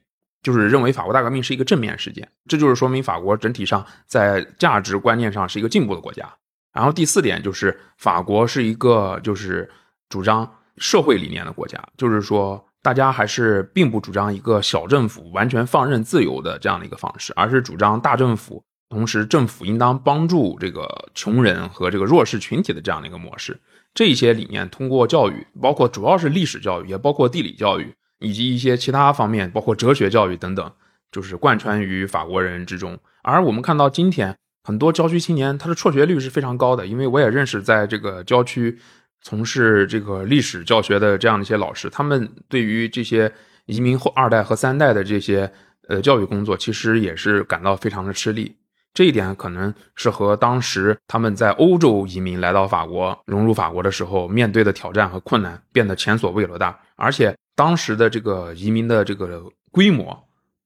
[0.43, 6.31] 就是认为法国大革命是一个正面事件，这就是说明法国整体上在价值观念上是一个进步的国家。
[6.73, 9.67] 然后第四点就是法国是一个就是
[10.09, 23.59] 主张社会理念的国家，就是说大家还是并不主张一个小政府完全放任自由的这样的一个方式，而是主张大政府，同时政府应当帮助这个穷人和这个弱势群体的这样的一个模式。
[23.93, 30.71] 这些理念通过教育，包括主要是历史教育，也包括地理教育，以及一些其他方面，包括哲学教育等等，
[31.11, 32.97] 就是贯穿于法国人之中。
[33.23, 38.77] 而我们看到今天很多郊区青年，他的辍学率是非常高的，因为我也认识在这个郊区
[39.21, 43.31] 从事这个历史教学的这样的一些老师，他们对于这些
[43.65, 45.51] 移民后二代和三代的这些
[45.89, 48.55] 呃教育工作，其实也是感到非常的吃力。
[48.97, 60.19] 这一点可能是和当时他们在欧洲移民来到法国、融入法国的时候面对的挑战和困难变得前所未有的大，而且当时的这个移民的这个规模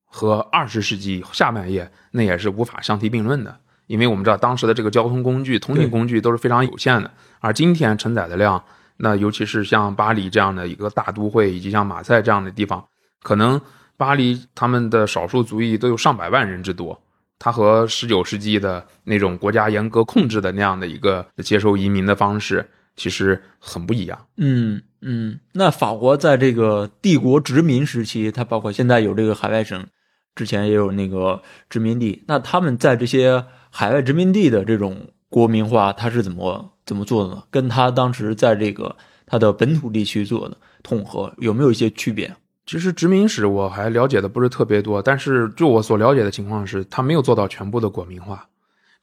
[0.05, 3.53] 和二十世纪下半叶那也是无法相提并论的，
[3.87, 8.63] 因为我们知道当时的这个交通工具、通信工具都是非常有限的，而今天承载的量，
[8.95, 12.81] 那尤其是像巴黎这样的一个大都会，以及像马赛这样的地方，
[13.23, 13.59] 可能
[13.97, 16.97] 巴黎他们的少数族裔都有上百万人之多。
[17.43, 24.27] 它和十九世纪的那种国家严格控制的那样的一个接受移民的方式，其实很不一样。
[24.37, 29.83] 嗯嗯，那法国在这个帝国殖民时期，它包括现在有这个海外省，
[30.35, 32.21] 之前也有那个殖民地。
[32.27, 37.43] 那他们在这些海外殖民地的这种国民化，它是怎么怎么做的呢？
[37.49, 42.31] 跟他当时在这个他的本土地区做的统合有没有一些区别？
[42.65, 48.47] 其实殖民史我还了解的不是特别多，但是就我所了解的情况是，他没有做到全部的国民化。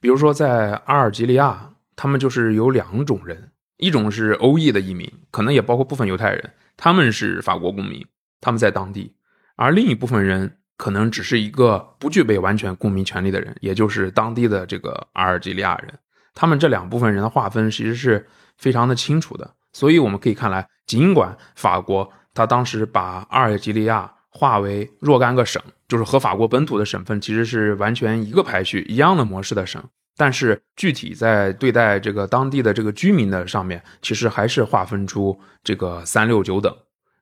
[0.01, 8.07] 比如说在阿尔及利亚，他们就是有两种人，一种是欧裔的移民，可能也包括部分犹太人，他们是法国公民，
[8.41, 9.13] 他们在当地；
[9.57, 15.93] 而另一部分人可能只是一个不具备完全公民权利的人，也就是当地的这个阿尔及利亚人。
[16.33, 18.25] 他们这两部分人的划分其实是
[18.57, 29.83] 非常的清楚的，所以我们可以看来，尽管法国他当时把阿尔及利亚划为若干个省，就是和法国本土的省份其实是完全一个排序、一样的模式的省，
[30.17, 36.73] 但是具体在对待这个当地的这个居民的上面，其实还是划分出这个三六九等。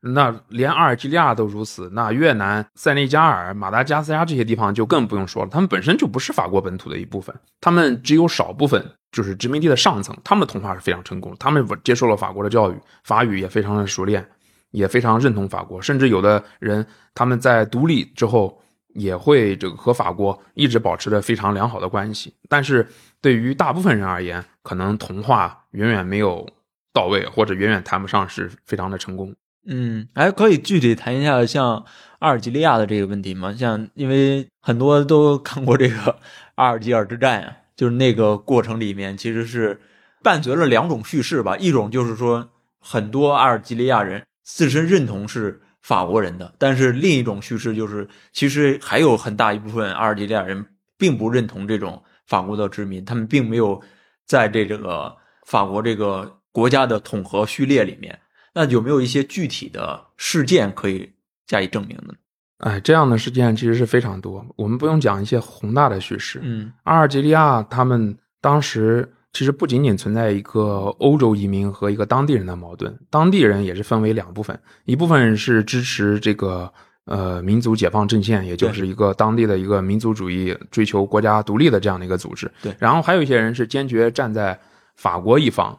[0.02, 14.24] 那连阿尔及利亚都如此，那越南、塞内加尔、马达加斯加这些地方就更不用说了，他们本身就不是法国本土的一部分，他们只有少部分就是殖民地的上层，他们的同化是非常成功，他们接受了法国的教育，法语也非常的熟练，
[14.70, 18.62] 也非常认同法国，甚至有的人他们在独立之后
[18.94, 22.86] 也会这个和法国一直保持着非常良好的关系，但是
[23.20, 26.48] 对于大部分人而言，可能同化远远没有
[26.92, 29.34] 到位，或者远远谈不上是非常的成功。
[29.68, 31.84] 嗯，还可以具体谈一下像
[32.20, 33.52] 阿尔及利亚的这个问题吗？
[33.52, 36.20] 像因为很多都看过这个
[36.54, 39.80] 阿尔及尔之战啊，就是那个过程里面其实是
[40.22, 42.48] 伴随了两种叙事吧，一种就是说
[42.80, 50.64] 很多阿尔及利亚人自身认同是法国人的，但是另一种叙事就是其实还有很大一部分阿尔及利亚人
[50.96, 53.82] 并不认同这种法国的殖民，他们并没有
[54.24, 55.14] 在这这个
[55.46, 58.16] 法国这个国家的统合序列里面。
[58.54, 61.12] 那有没有一些具体的事件可以
[61.46, 62.14] 加以证明的？
[62.58, 66.40] 哎，这样的事件其实是非常多，我们不用讲一些宏大的叙事。
[66.42, 76.72] 嗯阿尔及利亚他们当时其实不仅仅存在一个欧洲移民和一个当地人的矛盾，当地人也是分为两部分，一部分是支持这个
[77.04, 82.50] 呃民族解放阵线，也就是一个当地的一个民族主义追求国家独立的这样的一个组织。
[82.62, 84.58] 对然后还有一些人是坚决站在
[84.94, 85.78] 法国一方。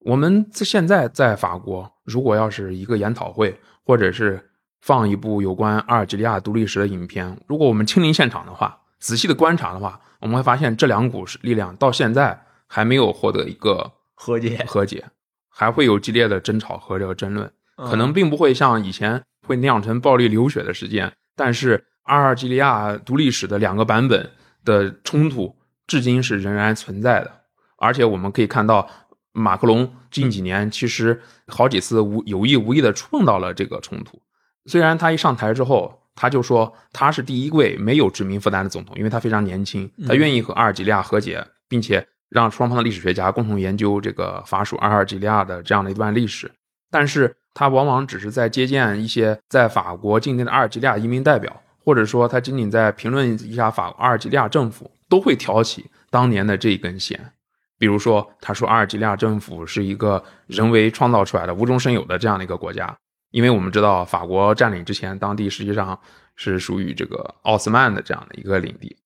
[0.00, 4.38] 我们现在在法国，如果要是一个研讨会，或者是
[4.82, 12.38] 放一部有关阿尔及利亚独立史的影片，如果我们亲临现场的话，仔细的观察的话，我们会发现这两股力量到现在
[12.68, 15.04] 还没有获得一个和解和解，
[15.48, 24.30] 还会有激烈的争吵和这个争论，嗯可能并不会像以前会酿成暴力流血的事件，但是阿尔及利亚独立史的两个版本
[24.64, 25.56] 的冲突，
[25.86, 27.40] 至今是仍然存在的，
[27.78, 28.88] 而且我们可以看到。
[29.32, 34.20] 马克龙近几年其实好几次无有意无意的触碰到了这个冲突。
[34.64, 46.50] 虽然他一上台之后，他就说他是第一位没有殖民负担的总统，因为他非常年轻，他愿意和阿尔及利亚和解，并且让双方的历史学家共同研究这个法属阿尔及利亚的这样的一段历史。
[46.90, 57.32] 但是他往往只是在接见一些在法国境内的阿尔及利亚移民代表，或者说他仅仅在评论一下法阿尔及利亚政府，都会挑起当年的这一根弦。
[57.78, 62.96] 比如说，他说阿尔及利亚政府是一个人为创造出来的、无中生有的这样的一个国家，
[63.30, 65.98] 因为我们知道法国占领之前，当地实际上
[66.36, 68.96] 是属于这个奥斯曼的这样的一个领地。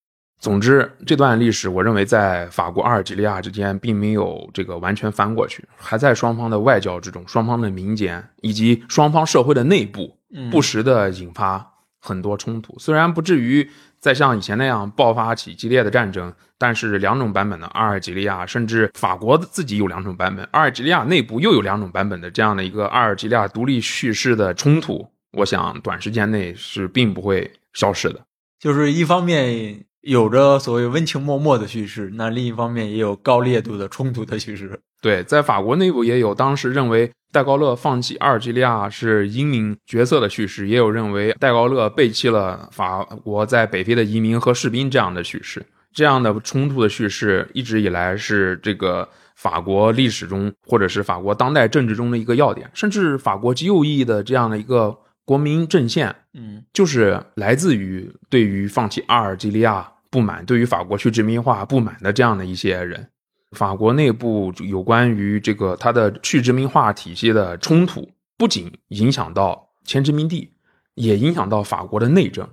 [0.43, 10.19] 总之，这段历史，我认为在法国阿尔及利亚之间并没有这个完全翻过去，还在双方的外交之中、双方的民间以及双方社会的内部，
[10.51, 11.65] 不时的引发
[12.01, 12.77] 很多冲突。
[12.77, 13.71] 虽然不至于
[14.01, 28.19] 再像以前那样爆发起激烈的战争，但是两种版本的阿尔及利亚，甚至法国自己有两种版本，阿尔及利亚内部又有两种版本的这样的一个阿尔及利亚独立叙事的冲突，我想短时间内是并不会消失的。
[28.59, 29.85] 就是一方面。
[30.03, 34.81] 有着所谓温情脉脉的叙事，那另一方面也有高烈度的冲突的叙事。
[35.01, 45.65] 对，在法国内部也有当时认为戴高乐放弃阿尔及利亚是英明决策的叙事，也有认为戴高乐背弃了法国在北非的移民和士兵这样的叙事。
[45.93, 59.92] 这样的冲突的叙事一直以来是这个法国历史中或者是法国当代政治中的一个要点，甚至法国极右翼的这样的一个国民阵线，嗯，就是来自于对于放弃阿尔及利亚。
[60.13, 63.09] 不满对于法国去殖民化不满的这样的一些人，
[63.53, 68.07] 法国内部有关于这个它的去殖民化体系的冲突，
[68.37, 70.53] 不仅影响到前殖民地，
[70.97, 72.47] 也影响到法国的内政。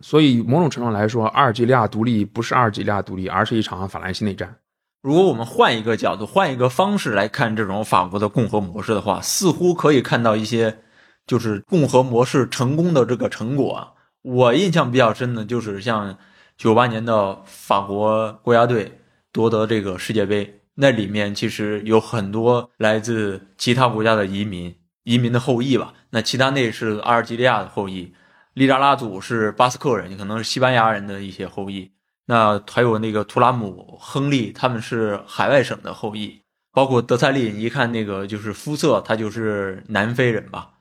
[0.00, 4.56] 所以某种程度来说，阿尔及利亚独立不是阿尔及利亚独立，而是一场法兰西内战。
[5.02, 10.78] 如果我们换一个角度，换一个方式来看这种法国的共和模式的话，似乎可以看到一些
[11.26, 13.94] 就是共和模式成功的这个成果。
[14.22, 16.16] 我印象比较深的就是像。
[16.62, 19.00] 九八年的法国国家队
[19.32, 25.92] 夺得这个世界杯，那里面其实有很多来自其他国家的移民，移民的后裔吧。
[26.10, 28.14] 那齐达内是阿尔及利亚的后裔，
[28.54, 31.90] 利扎拉祖是巴斯克人，可能是西班牙人的一些后裔。
[32.26, 36.42] 那还有那个图拉姆、亨利，他们是海外省的后裔。
[36.72, 40.74] 包括德塞利，一看那个就是肤色，他就是南非人吧。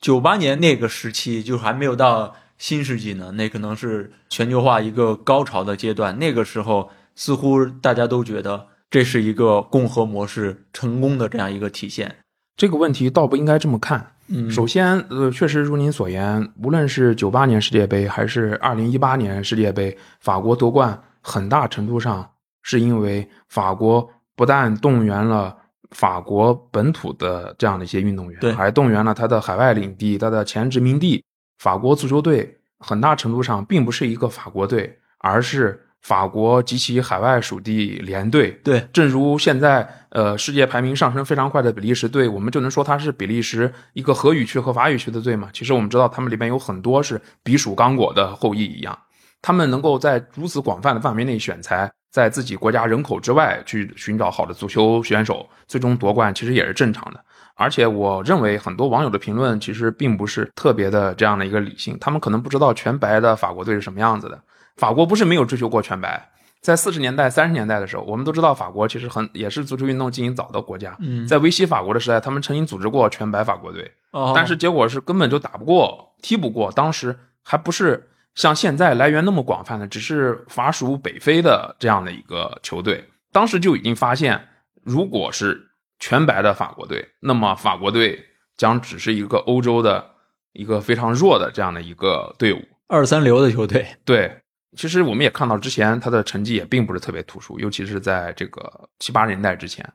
[0.00, 2.34] 九八年那个时期，就还没有到。
[2.58, 6.18] 新世纪呢，那可能是全球化一个高潮的阶段。
[6.18, 12.16] 那个时候，似乎大家都觉得这是一个共和模式成功的这样一个体现。
[12.56, 14.12] 这个问题倒不应该这么看。
[14.28, 22.28] 嗯，首先，呃，确实如您所言，无论是九八年世界杯还是二零一八年世界杯，法国夺冠很大程度上
[22.62, 25.56] 是因为法国不但动员了
[25.90, 31.22] 法国本土的这样的一些运动员，还动员了他的海外领地、他的前殖民地。
[31.58, 38.50] 法国足球队很大程度上并不是一个法国队，而是法国及其海外属地联队。
[38.62, 45.48] 对，正如现在呃世界排名上升非常快的比利时队，我们就能说它是比利时一个荷语区和法语区的队嘛？
[45.52, 48.96] 其实我们知道他们里面有很多是比属刚果的后裔一样，
[49.42, 57.20] 他们能够在如此广泛的范围内选材，在自己国家人口之外去寻找好的足球选手，最终夺冠其实也是正常的。
[57.54, 64.38] 而且我认为很多网友的评论其实并不是特别的这样的一个理性，他们可能不知道全白的法国队是什么样子的。
[64.76, 66.30] 法国不是没有追求过全白，
[66.60, 70.94] 在四十年代、三十年代的时候，我们都知道法国其实很也是足球运动进行早的国家。
[71.26, 73.90] 在维希法国的时代，他们曾经组织过全白法国队，
[74.34, 76.70] 但是结果是根本就打不过、踢不过。
[76.72, 83.04] 当时还不是像现在来源那么广泛的，只是法属北非的这样的一个球队。
[83.32, 84.48] 当时就已经发现，
[84.84, 88.22] 如果是全白的法国队，那么法国队
[88.56, 90.04] 将只是一个欧洲的
[90.52, 93.86] 一个非常弱的这样的一个队伍，二三流的球队。
[94.04, 94.40] 对，
[94.76, 99.90] 其实我们也看到之前他的成绩也并不是特别突出，尤其是在这个七八年代之前，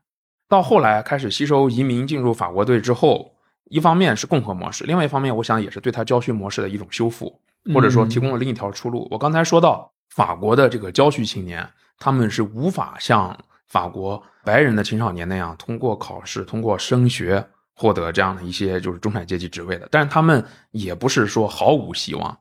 [0.50, 3.36] 到后来开始吸收移民进入法国队之后，
[3.66, 7.40] 一方面是共和模式，另外一方面我想也是对他教学模式的一种修复，
[7.74, 9.08] 或者说提供了另一条出路。
[9.12, 13.38] 我刚才说到法国的这个郊区青年，他们是无法像。
[13.68, 17.42] 法国白人的青少年那样通过考试、通过升学
[17.74, 22.38] 获得这样的一些就是中产阶级职位的，但是他们也不是说毫无希望。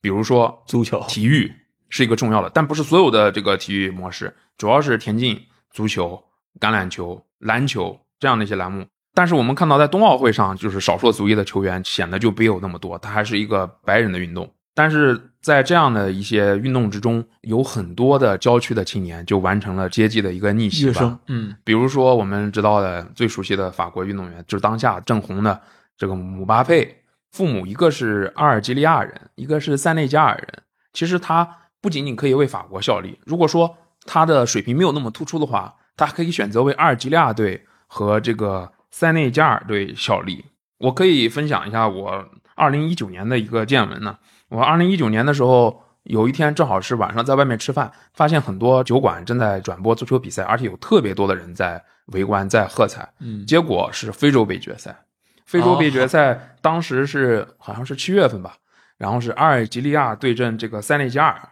[0.00, 1.52] 比如说足球、体育
[1.88, 5.36] 是一个重要的，但不是所有的这个体育模式，主要是田径、
[5.72, 6.22] 足球、
[6.60, 8.86] 橄榄球、篮球这样的一些栏目。
[9.12, 14.48] 但是我们看到在冬奥会上，就是少数族裔的球员显得就没有那么多，它还是一个白人的运动。
[14.78, 21.18] 但是在这样的一些运动之中，有很多的郊区的青年就完成了阶级的一个逆袭吧。
[21.26, 25.60] 嗯比如说我们知道的最熟悉的法国运动员，就是当下正红的
[25.96, 26.96] 这个姆巴佩，
[27.32, 30.62] 父母一个是阿尔及利亚人，一个是塞内加尔人。
[30.92, 31.48] 其实他
[31.80, 33.76] 不仅仅可以为法国效力，如果说
[34.06, 40.44] 他的水平没有那么突出的话，他可以选择为阿尔及利亚队和这个塞内加尔队效力。
[40.78, 44.16] 我可以分享一下我二零一九年的一个见闻呢。
[44.48, 53.08] 我二零一九年的时候，有一天正好是晚上在外面吃饭，发现很多酒馆正在转播足球比赛，而且有特别多的人在围观、在喝彩。
[53.20, 54.96] 嗯结果是非洲杯决赛，
[55.44, 58.56] 非洲杯决赛当时是好像是七月份吧，
[58.96, 61.48] 然后是阿尔及利亚对阵这个塞内加尔。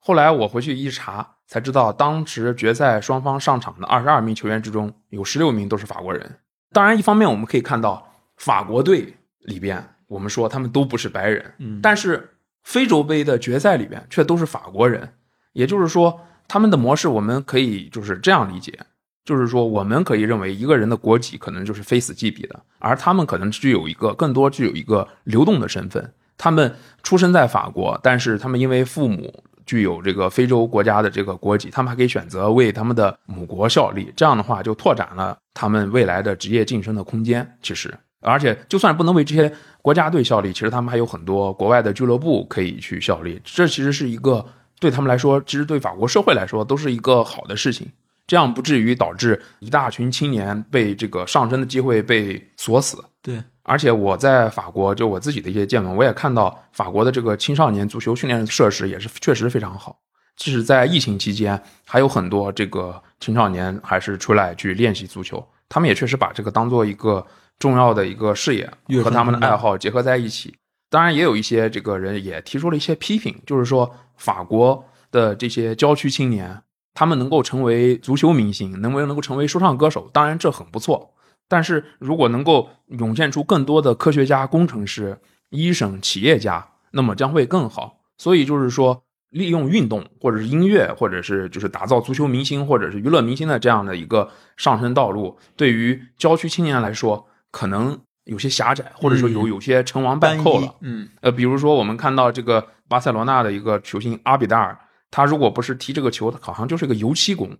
[0.00, 6.38] 后来我回去一查，才知道当时决赛双方上场的二十二名球员之中，有十六名都是法国人。
[6.72, 8.04] 当然，一方面我们可以看到
[8.36, 12.30] 法国队里边，我们说他们都不是白人，嗯但是
[12.62, 15.08] 非洲杯的决赛里边却都是法国人，
[15.54, 18.78] 也就是说，他们的模式我们可以就是这样理解，
[19.24, 26.12] 就是说我们可以认为一个人的国籍可能就是非死即彼的，而他们可能具有一个更多具有一个流动的身份。
[26.36, 34.12] 他们出生在法国，但是他们因为父母具有这个非洲国家的这个国籍，他们还可以选择为他们的母国效力。
[34.16, 37.56] 这样的话，就拓展了他们未来的职业晋升的空间。
[37.62, 39.52] 其实，而且就算不能为这些
[39.82, 43.40] 国家队效力，其实他们还有很多国外的俱乐部可以去效力。
[43.44, 44.44] 这其实是一个
[44.80, 47.86] 对他们来说，其实对法国社会来说都是一个好的事情。
[48.26, 53.04] 这样不至于导致一大群青年被这个上升的机会被锁死。
[53.20, 59.98] 对，而且我在法国，就我自己的一些见闻，我也看到法国的这个青少年足球训练设施也是确实非常好。
[60.36, 67.24] 即使在疫情期间，还有很多这个青少年还是出来去练习足球，他们也确实把这个当做一个
[67.62, 68.68] 重要的一个事业
[69.04, 70.52] 和他们的爱好结合在一起。
[70.90, 76.60] 当然，也有一些这个人也提出了一些批评，就是说法国的这些郊区青年，
[76.92, 81.14] 他们能够成为足球明星，能不能够成为说唱歌手，当然这很不错。
[81.48, 85.16] 但是如果能够涌现出更多的科学家、工程师、
[85.50, 88.00] 医生、企业家，那么将会更好。
[88.18, 100.74] 所以就是说，利用运动或者是音乐，或者是就是打造足球明星或者是娱乐明星的这样的一个上升道路，对于郊区青年来说，可能有些狭窄，或者说有有些成王败寇了。
[100.80, 104.76] 嗯呃，比如说我们看到这个巴塞罗那的一个球星阿比达尔，
[105.10, 107.56] 他如果不是踢这个球，他好像就是个油漆工，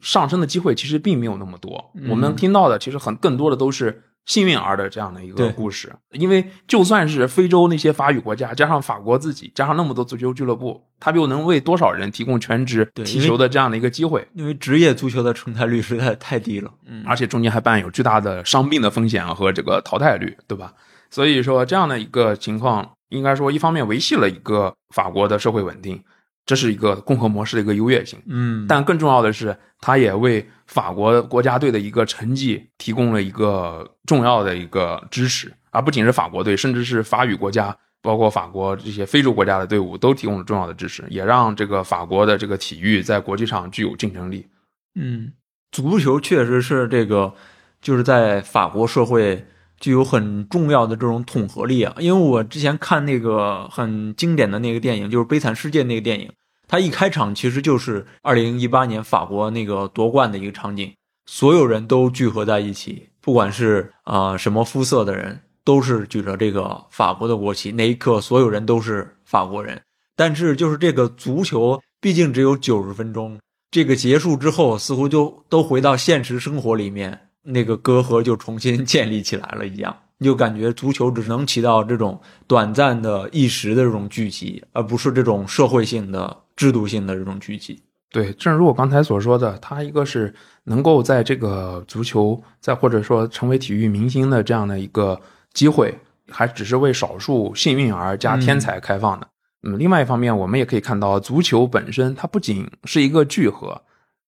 [0.00, 1.90] 上升的机会其实并没有那么多。
[1.94, 14.26] 嗯我们听到的其实很更多的都是幸运儿的这样的一个故事，因为就算是非洲那些法语国家，加上法国自己，加上那么多足球俱乐部，他又能为多少人提供全职踢球的这样的一个机会？
[14.34, 16.70] 因为职业足球的成才率实在太低了。
[16.86, 20.74] 嗯而且中间还伴有巨大的伤病的风险和这个淘汰率，对吧？
[21.08, 26.02] 所以说这样的一个情况，应该说一方面维系了一个法国的社会稳定，
[26.46, 28.18] 这是一个共和模式的一个优越性。
[28.26, 44.46] 嗯，但更重要的是，它也为法国国家队的一个成绩提供了一个重要的一个支持，而不仅是法国队，甚至是法语国家，包括法国这些非洲国家的队伍都提供了重要的支持，也让这个法国的这个体育在国际上具有竞争力。
[44.94, 45.32] 嗯，
[45.72, 47.34] 足球确实是这个，
[47.82, 49.44] 就是在法国社会
[49.78, 51.94] 具有很重要的这种统合力啊。
[51.98, 56.30] 因为我之前看那个很经典的那个电影，就是《悲惨世界》那个电影，
[56.68, 60.92] 它一开场其实就是二零一八年法国那个夺冠的一个场景，
[61.26, 67.72] 所有人都聚合在一起，不管是啊、什么肤色的人，都是举着这个法国的国旗。
[67.72, 69.80] 那一刻，所有人都是法国人。
[70.14, 73.38] 但是就是这个足球，毕竟只有九十分钟，
[73.70, 79.96] 这个结束之后，似乎就都回到现实生活里面，那个隔阂就重新建立起来了一样。
[80.18, 87.82] 你就感觉足球只能起到这种短暂的一时的这种聚集，而不是这种社会性的、制度性的这种聚集。
[88.10, 90.34] 对，正如我刚才所说的，他一个是
[90.64, 95.20] 能够在这个足球，再或者说成为体育明星的这样的一个
[95.52, 95.94] 机会，
[96.30, 99.28] 还只是为少数幸运儿加天才开放的。
[99.64, 103.82] 嗯，另外一方面，我们也可以看到，足球本身它不仅是一个聚合，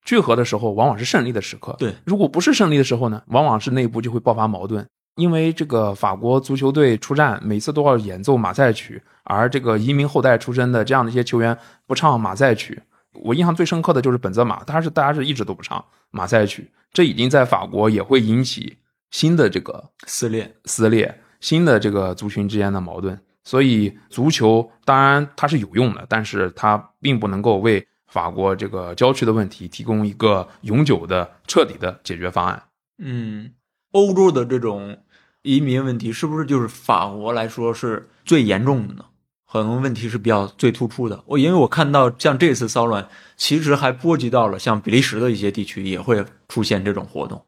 [0.09, 1.76] 聚合的时候往往是胜利的时刻。
[1.78, 4.88] 对，如果不是胜利的时候呢，往往是内部就会爆发矛盾。
[5.16, 11.54] 因为这个法国足球队出战，每次都要演奏马赛曲，而这个移民后代出身的这样的一些球员
[11.86, 12.80] 不唱马赛曲，
[13.22, 18.78] 我印象最深刻的就是本泽马，他是大家是一直都不唱马赛曲，这已经在法国也会引起
[19.11, 23.20] 新的这个撕裂，撕裂，新的这个族群之间的矛盾。
[23.44, 32.62] 所以足球当然它是有用的，但是它并不能够为法国这个郊区的问题提供一个永久的、彻底的解决方案。
[32.98, 33.52] 嗯，
[33.92, 34.98] 欧洲的这种
[35.42, 39.04] 移民问题，是不是就是法国来说是最严重的呢？
[39.50, 41.22] 可能问题是比较最突出的。
[41.24, 47.42] 我因为我看到像这次骚乱，其实还波及到了像比利时的一些地区，也会出现这种活动。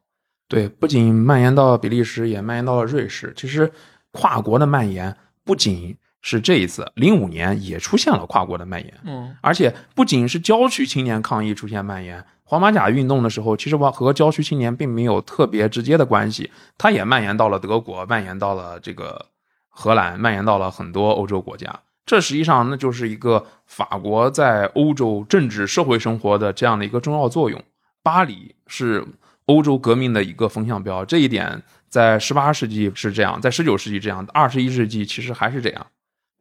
[0.48, 3.34] 对，不仅蔓延到比利时，也蔓延到了瑞士。
[3.36, 3.70] 其实
[4.12, 8.94] 跨国的蔓延不仅是这一次，零五年也出现了跨国的蔓延。
[9.04, 19.26] 嗯而且不仅是郊区青年抗议出现蔓延，黄马甲运动的时候，其实和郊区青年并没有特别直接的关系，它也蔓延到了德国，蔓延到了这个
[19.68, 21.80] 荷兰，蔓延到了很多欧洲国家。
[22.04, 27.62] 这实际上那就是一个法国在欧洲政治社会生活的这样的一个重要作用。
[28.02, 29.06] 巴黎是
[29.46, 35.86] 欧洲革命的一个风向标，这一点在十八世纪是这样，在十九世纪这样，二十一世纪其实还是这样。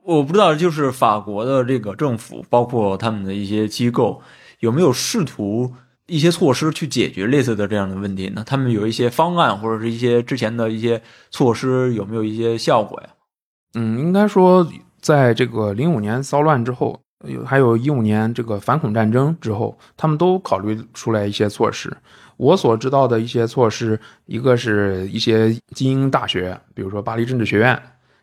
[0.09, 4.19] 我不知道，就是法国的这个政府，包括他们的一些机构，
[4.59, 5.71] 有没有试图
[6.07, 8.43] 一些措施去解决类似的这样的问题呢？
[8.43, 10.99] 他们有一些方案，或者是一些之前的一些
[11.29, 13.09] 措施，有没有一些效果呀？
[13.75, 14.67] 嗯，应该说，
[14.99, 16.99] 在这个零五年骚乱之后，
[17.45, 21.95] 还有一五年这个反恐战争之后，他们都考虑出来一些措施。
[22.37, 27.79] 我所知道的一些措施，一个是一些精英大学，比如说巴黎政治学院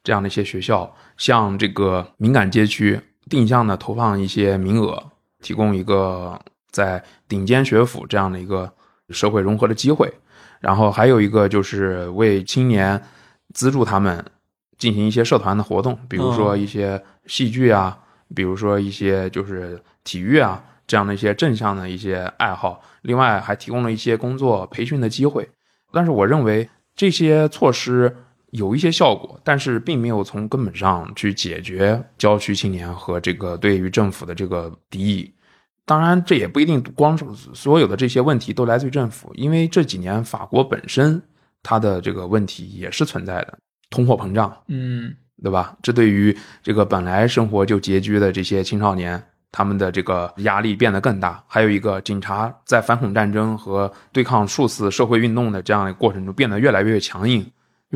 [0.06, 5.02] 这样的一些学校，向这个敏感街区定向的投放一些名额，
[5.42, 6.40] 提供一个
[6.70, 8.72] 在顶尖学府这样的一个
[9.10, 10.08] 社会融合的机会。
[10.60, 13.02] 然后还有一个就是为青年
[13.52, 14.24] 资助他们
[14.78, 17.98] 进行一些社团的活动，比如说一些戏剧啊，
[18.32, 22.80] 比如说一些就是体育啊这样的一些正向的一些爱好。
[23.02, 25.48] 另外还提供了一些工作培训的机会。
[25.90, 28.16] 但是我认为这些措施
[28.52, 35.32] 有一些效果，但是并没有从根本上去解决郊区青年和这个对于政府的这个敌意。
[35.84, 37.24] 当然，这也不一定光是
[37.54, 41.22] 所有的这些问题都来自于政府，因为这几年法国本身
[41.62, 43.56] 它的这个问题也是存在的，
[43.90, 45.76] 通货膨胀，嗯对吧？
[45.82, 49.22] 这对于这个本来生活就拮据的这些青少年，
[49.52, 51.44] 他们的这个压力变得更大。
[51.46, 57.44] 还有一个，警察在反恐战争和对抗数次社会运动的这样的过程中变得越来越强硬，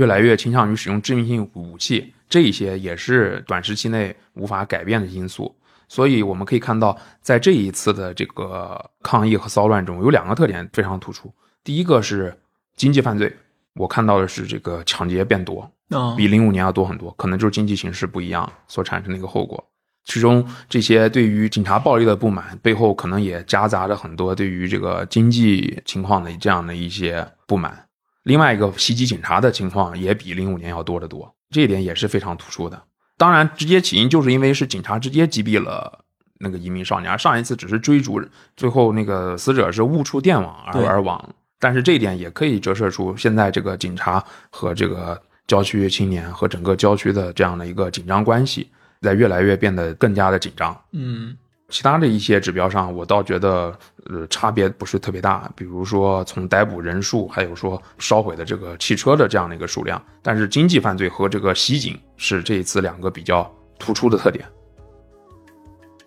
[0.01, 5.55] 越来越倾向于使用致命性武器，这一些也是短时期内无法改变的因素。
[5.89, 11.31] 所以我们可以看到，在这一次的这个抗议和骚乱中，有两个特点非常突出。
[11.63, 12.35] 第一个是
[12.77, 13.31] 经济犯罪，
[13.75, 19.63] 我看到的是这个抢劫变多，啊比零五年要多很多，可能就是经济形势不一样所产生的一个后果。
[20.07, 27.87] 其中这些对于警察暴力的不满背后，可能也夹杂着很多对于这个经济情况的这样的一些不满。
[28.25, 32.83] 另外一个袭击警察的情况也比零五年要多得多，这一点也是非常突出的。
[33.17, 36.05] 当然，直接起因就是因为是警察直接击毙了
[36.39, 38.21] 那个移民少年，而上一次只是追逐，
[38.57, 41.35] 最后那个死者是误触电网而而亡。
[41.59, 48.71] 但是这一点也可以折射出现在这个警察和这个郊区青年和整个郊区的这样的一个紧张关系，
[49.03, 50.75] 在越来越变得更加的紧张。
[50.93, 51.37] 嗯
[51.71, 53.73] 其他的一些指标上，我倒觉得
[54.11, 60.03] 呃差别不是特别大，比如说从逮捕人数，还有说烧毁的这个汽车的这样的一个数量。
[60.21, 64.45] 但是经济犯罪和这个袭警是这一次两个比较突出的特点。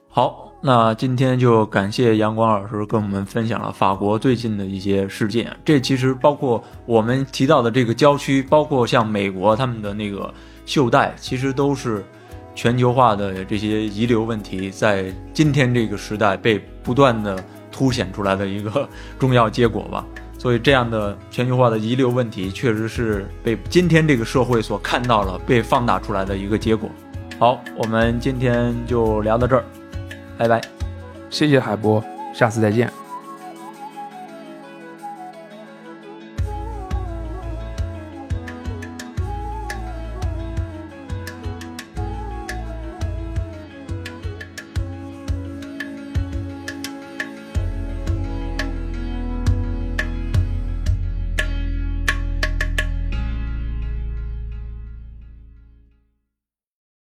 [0.07, 5.55] 好，那今天就感谢阳光老师跟我们分享了法国最近的一些事件。
[5.65, 10.31] 这其实包括我们提到的这个郊区，包括像美国他们的那个
[10.67, 12.05] 袖带，其实都是
[12.55, 18.87] 全球化的这些遗留问题，在今天这个时代被不断的凸显出来的一个
[19.17, 20.05] 重要结果吧。
[20.37, 26.89] 所以，这样的全球化的遗留问题，确实是被今天这个社会所看到了、被放大出来的一个结果。
[27.39, 29.63] 好，我们今天就聊到这儿。
[30.37, 30.59] 拜拜。
[31.29, 33.02] 谢谢海波，下次再见。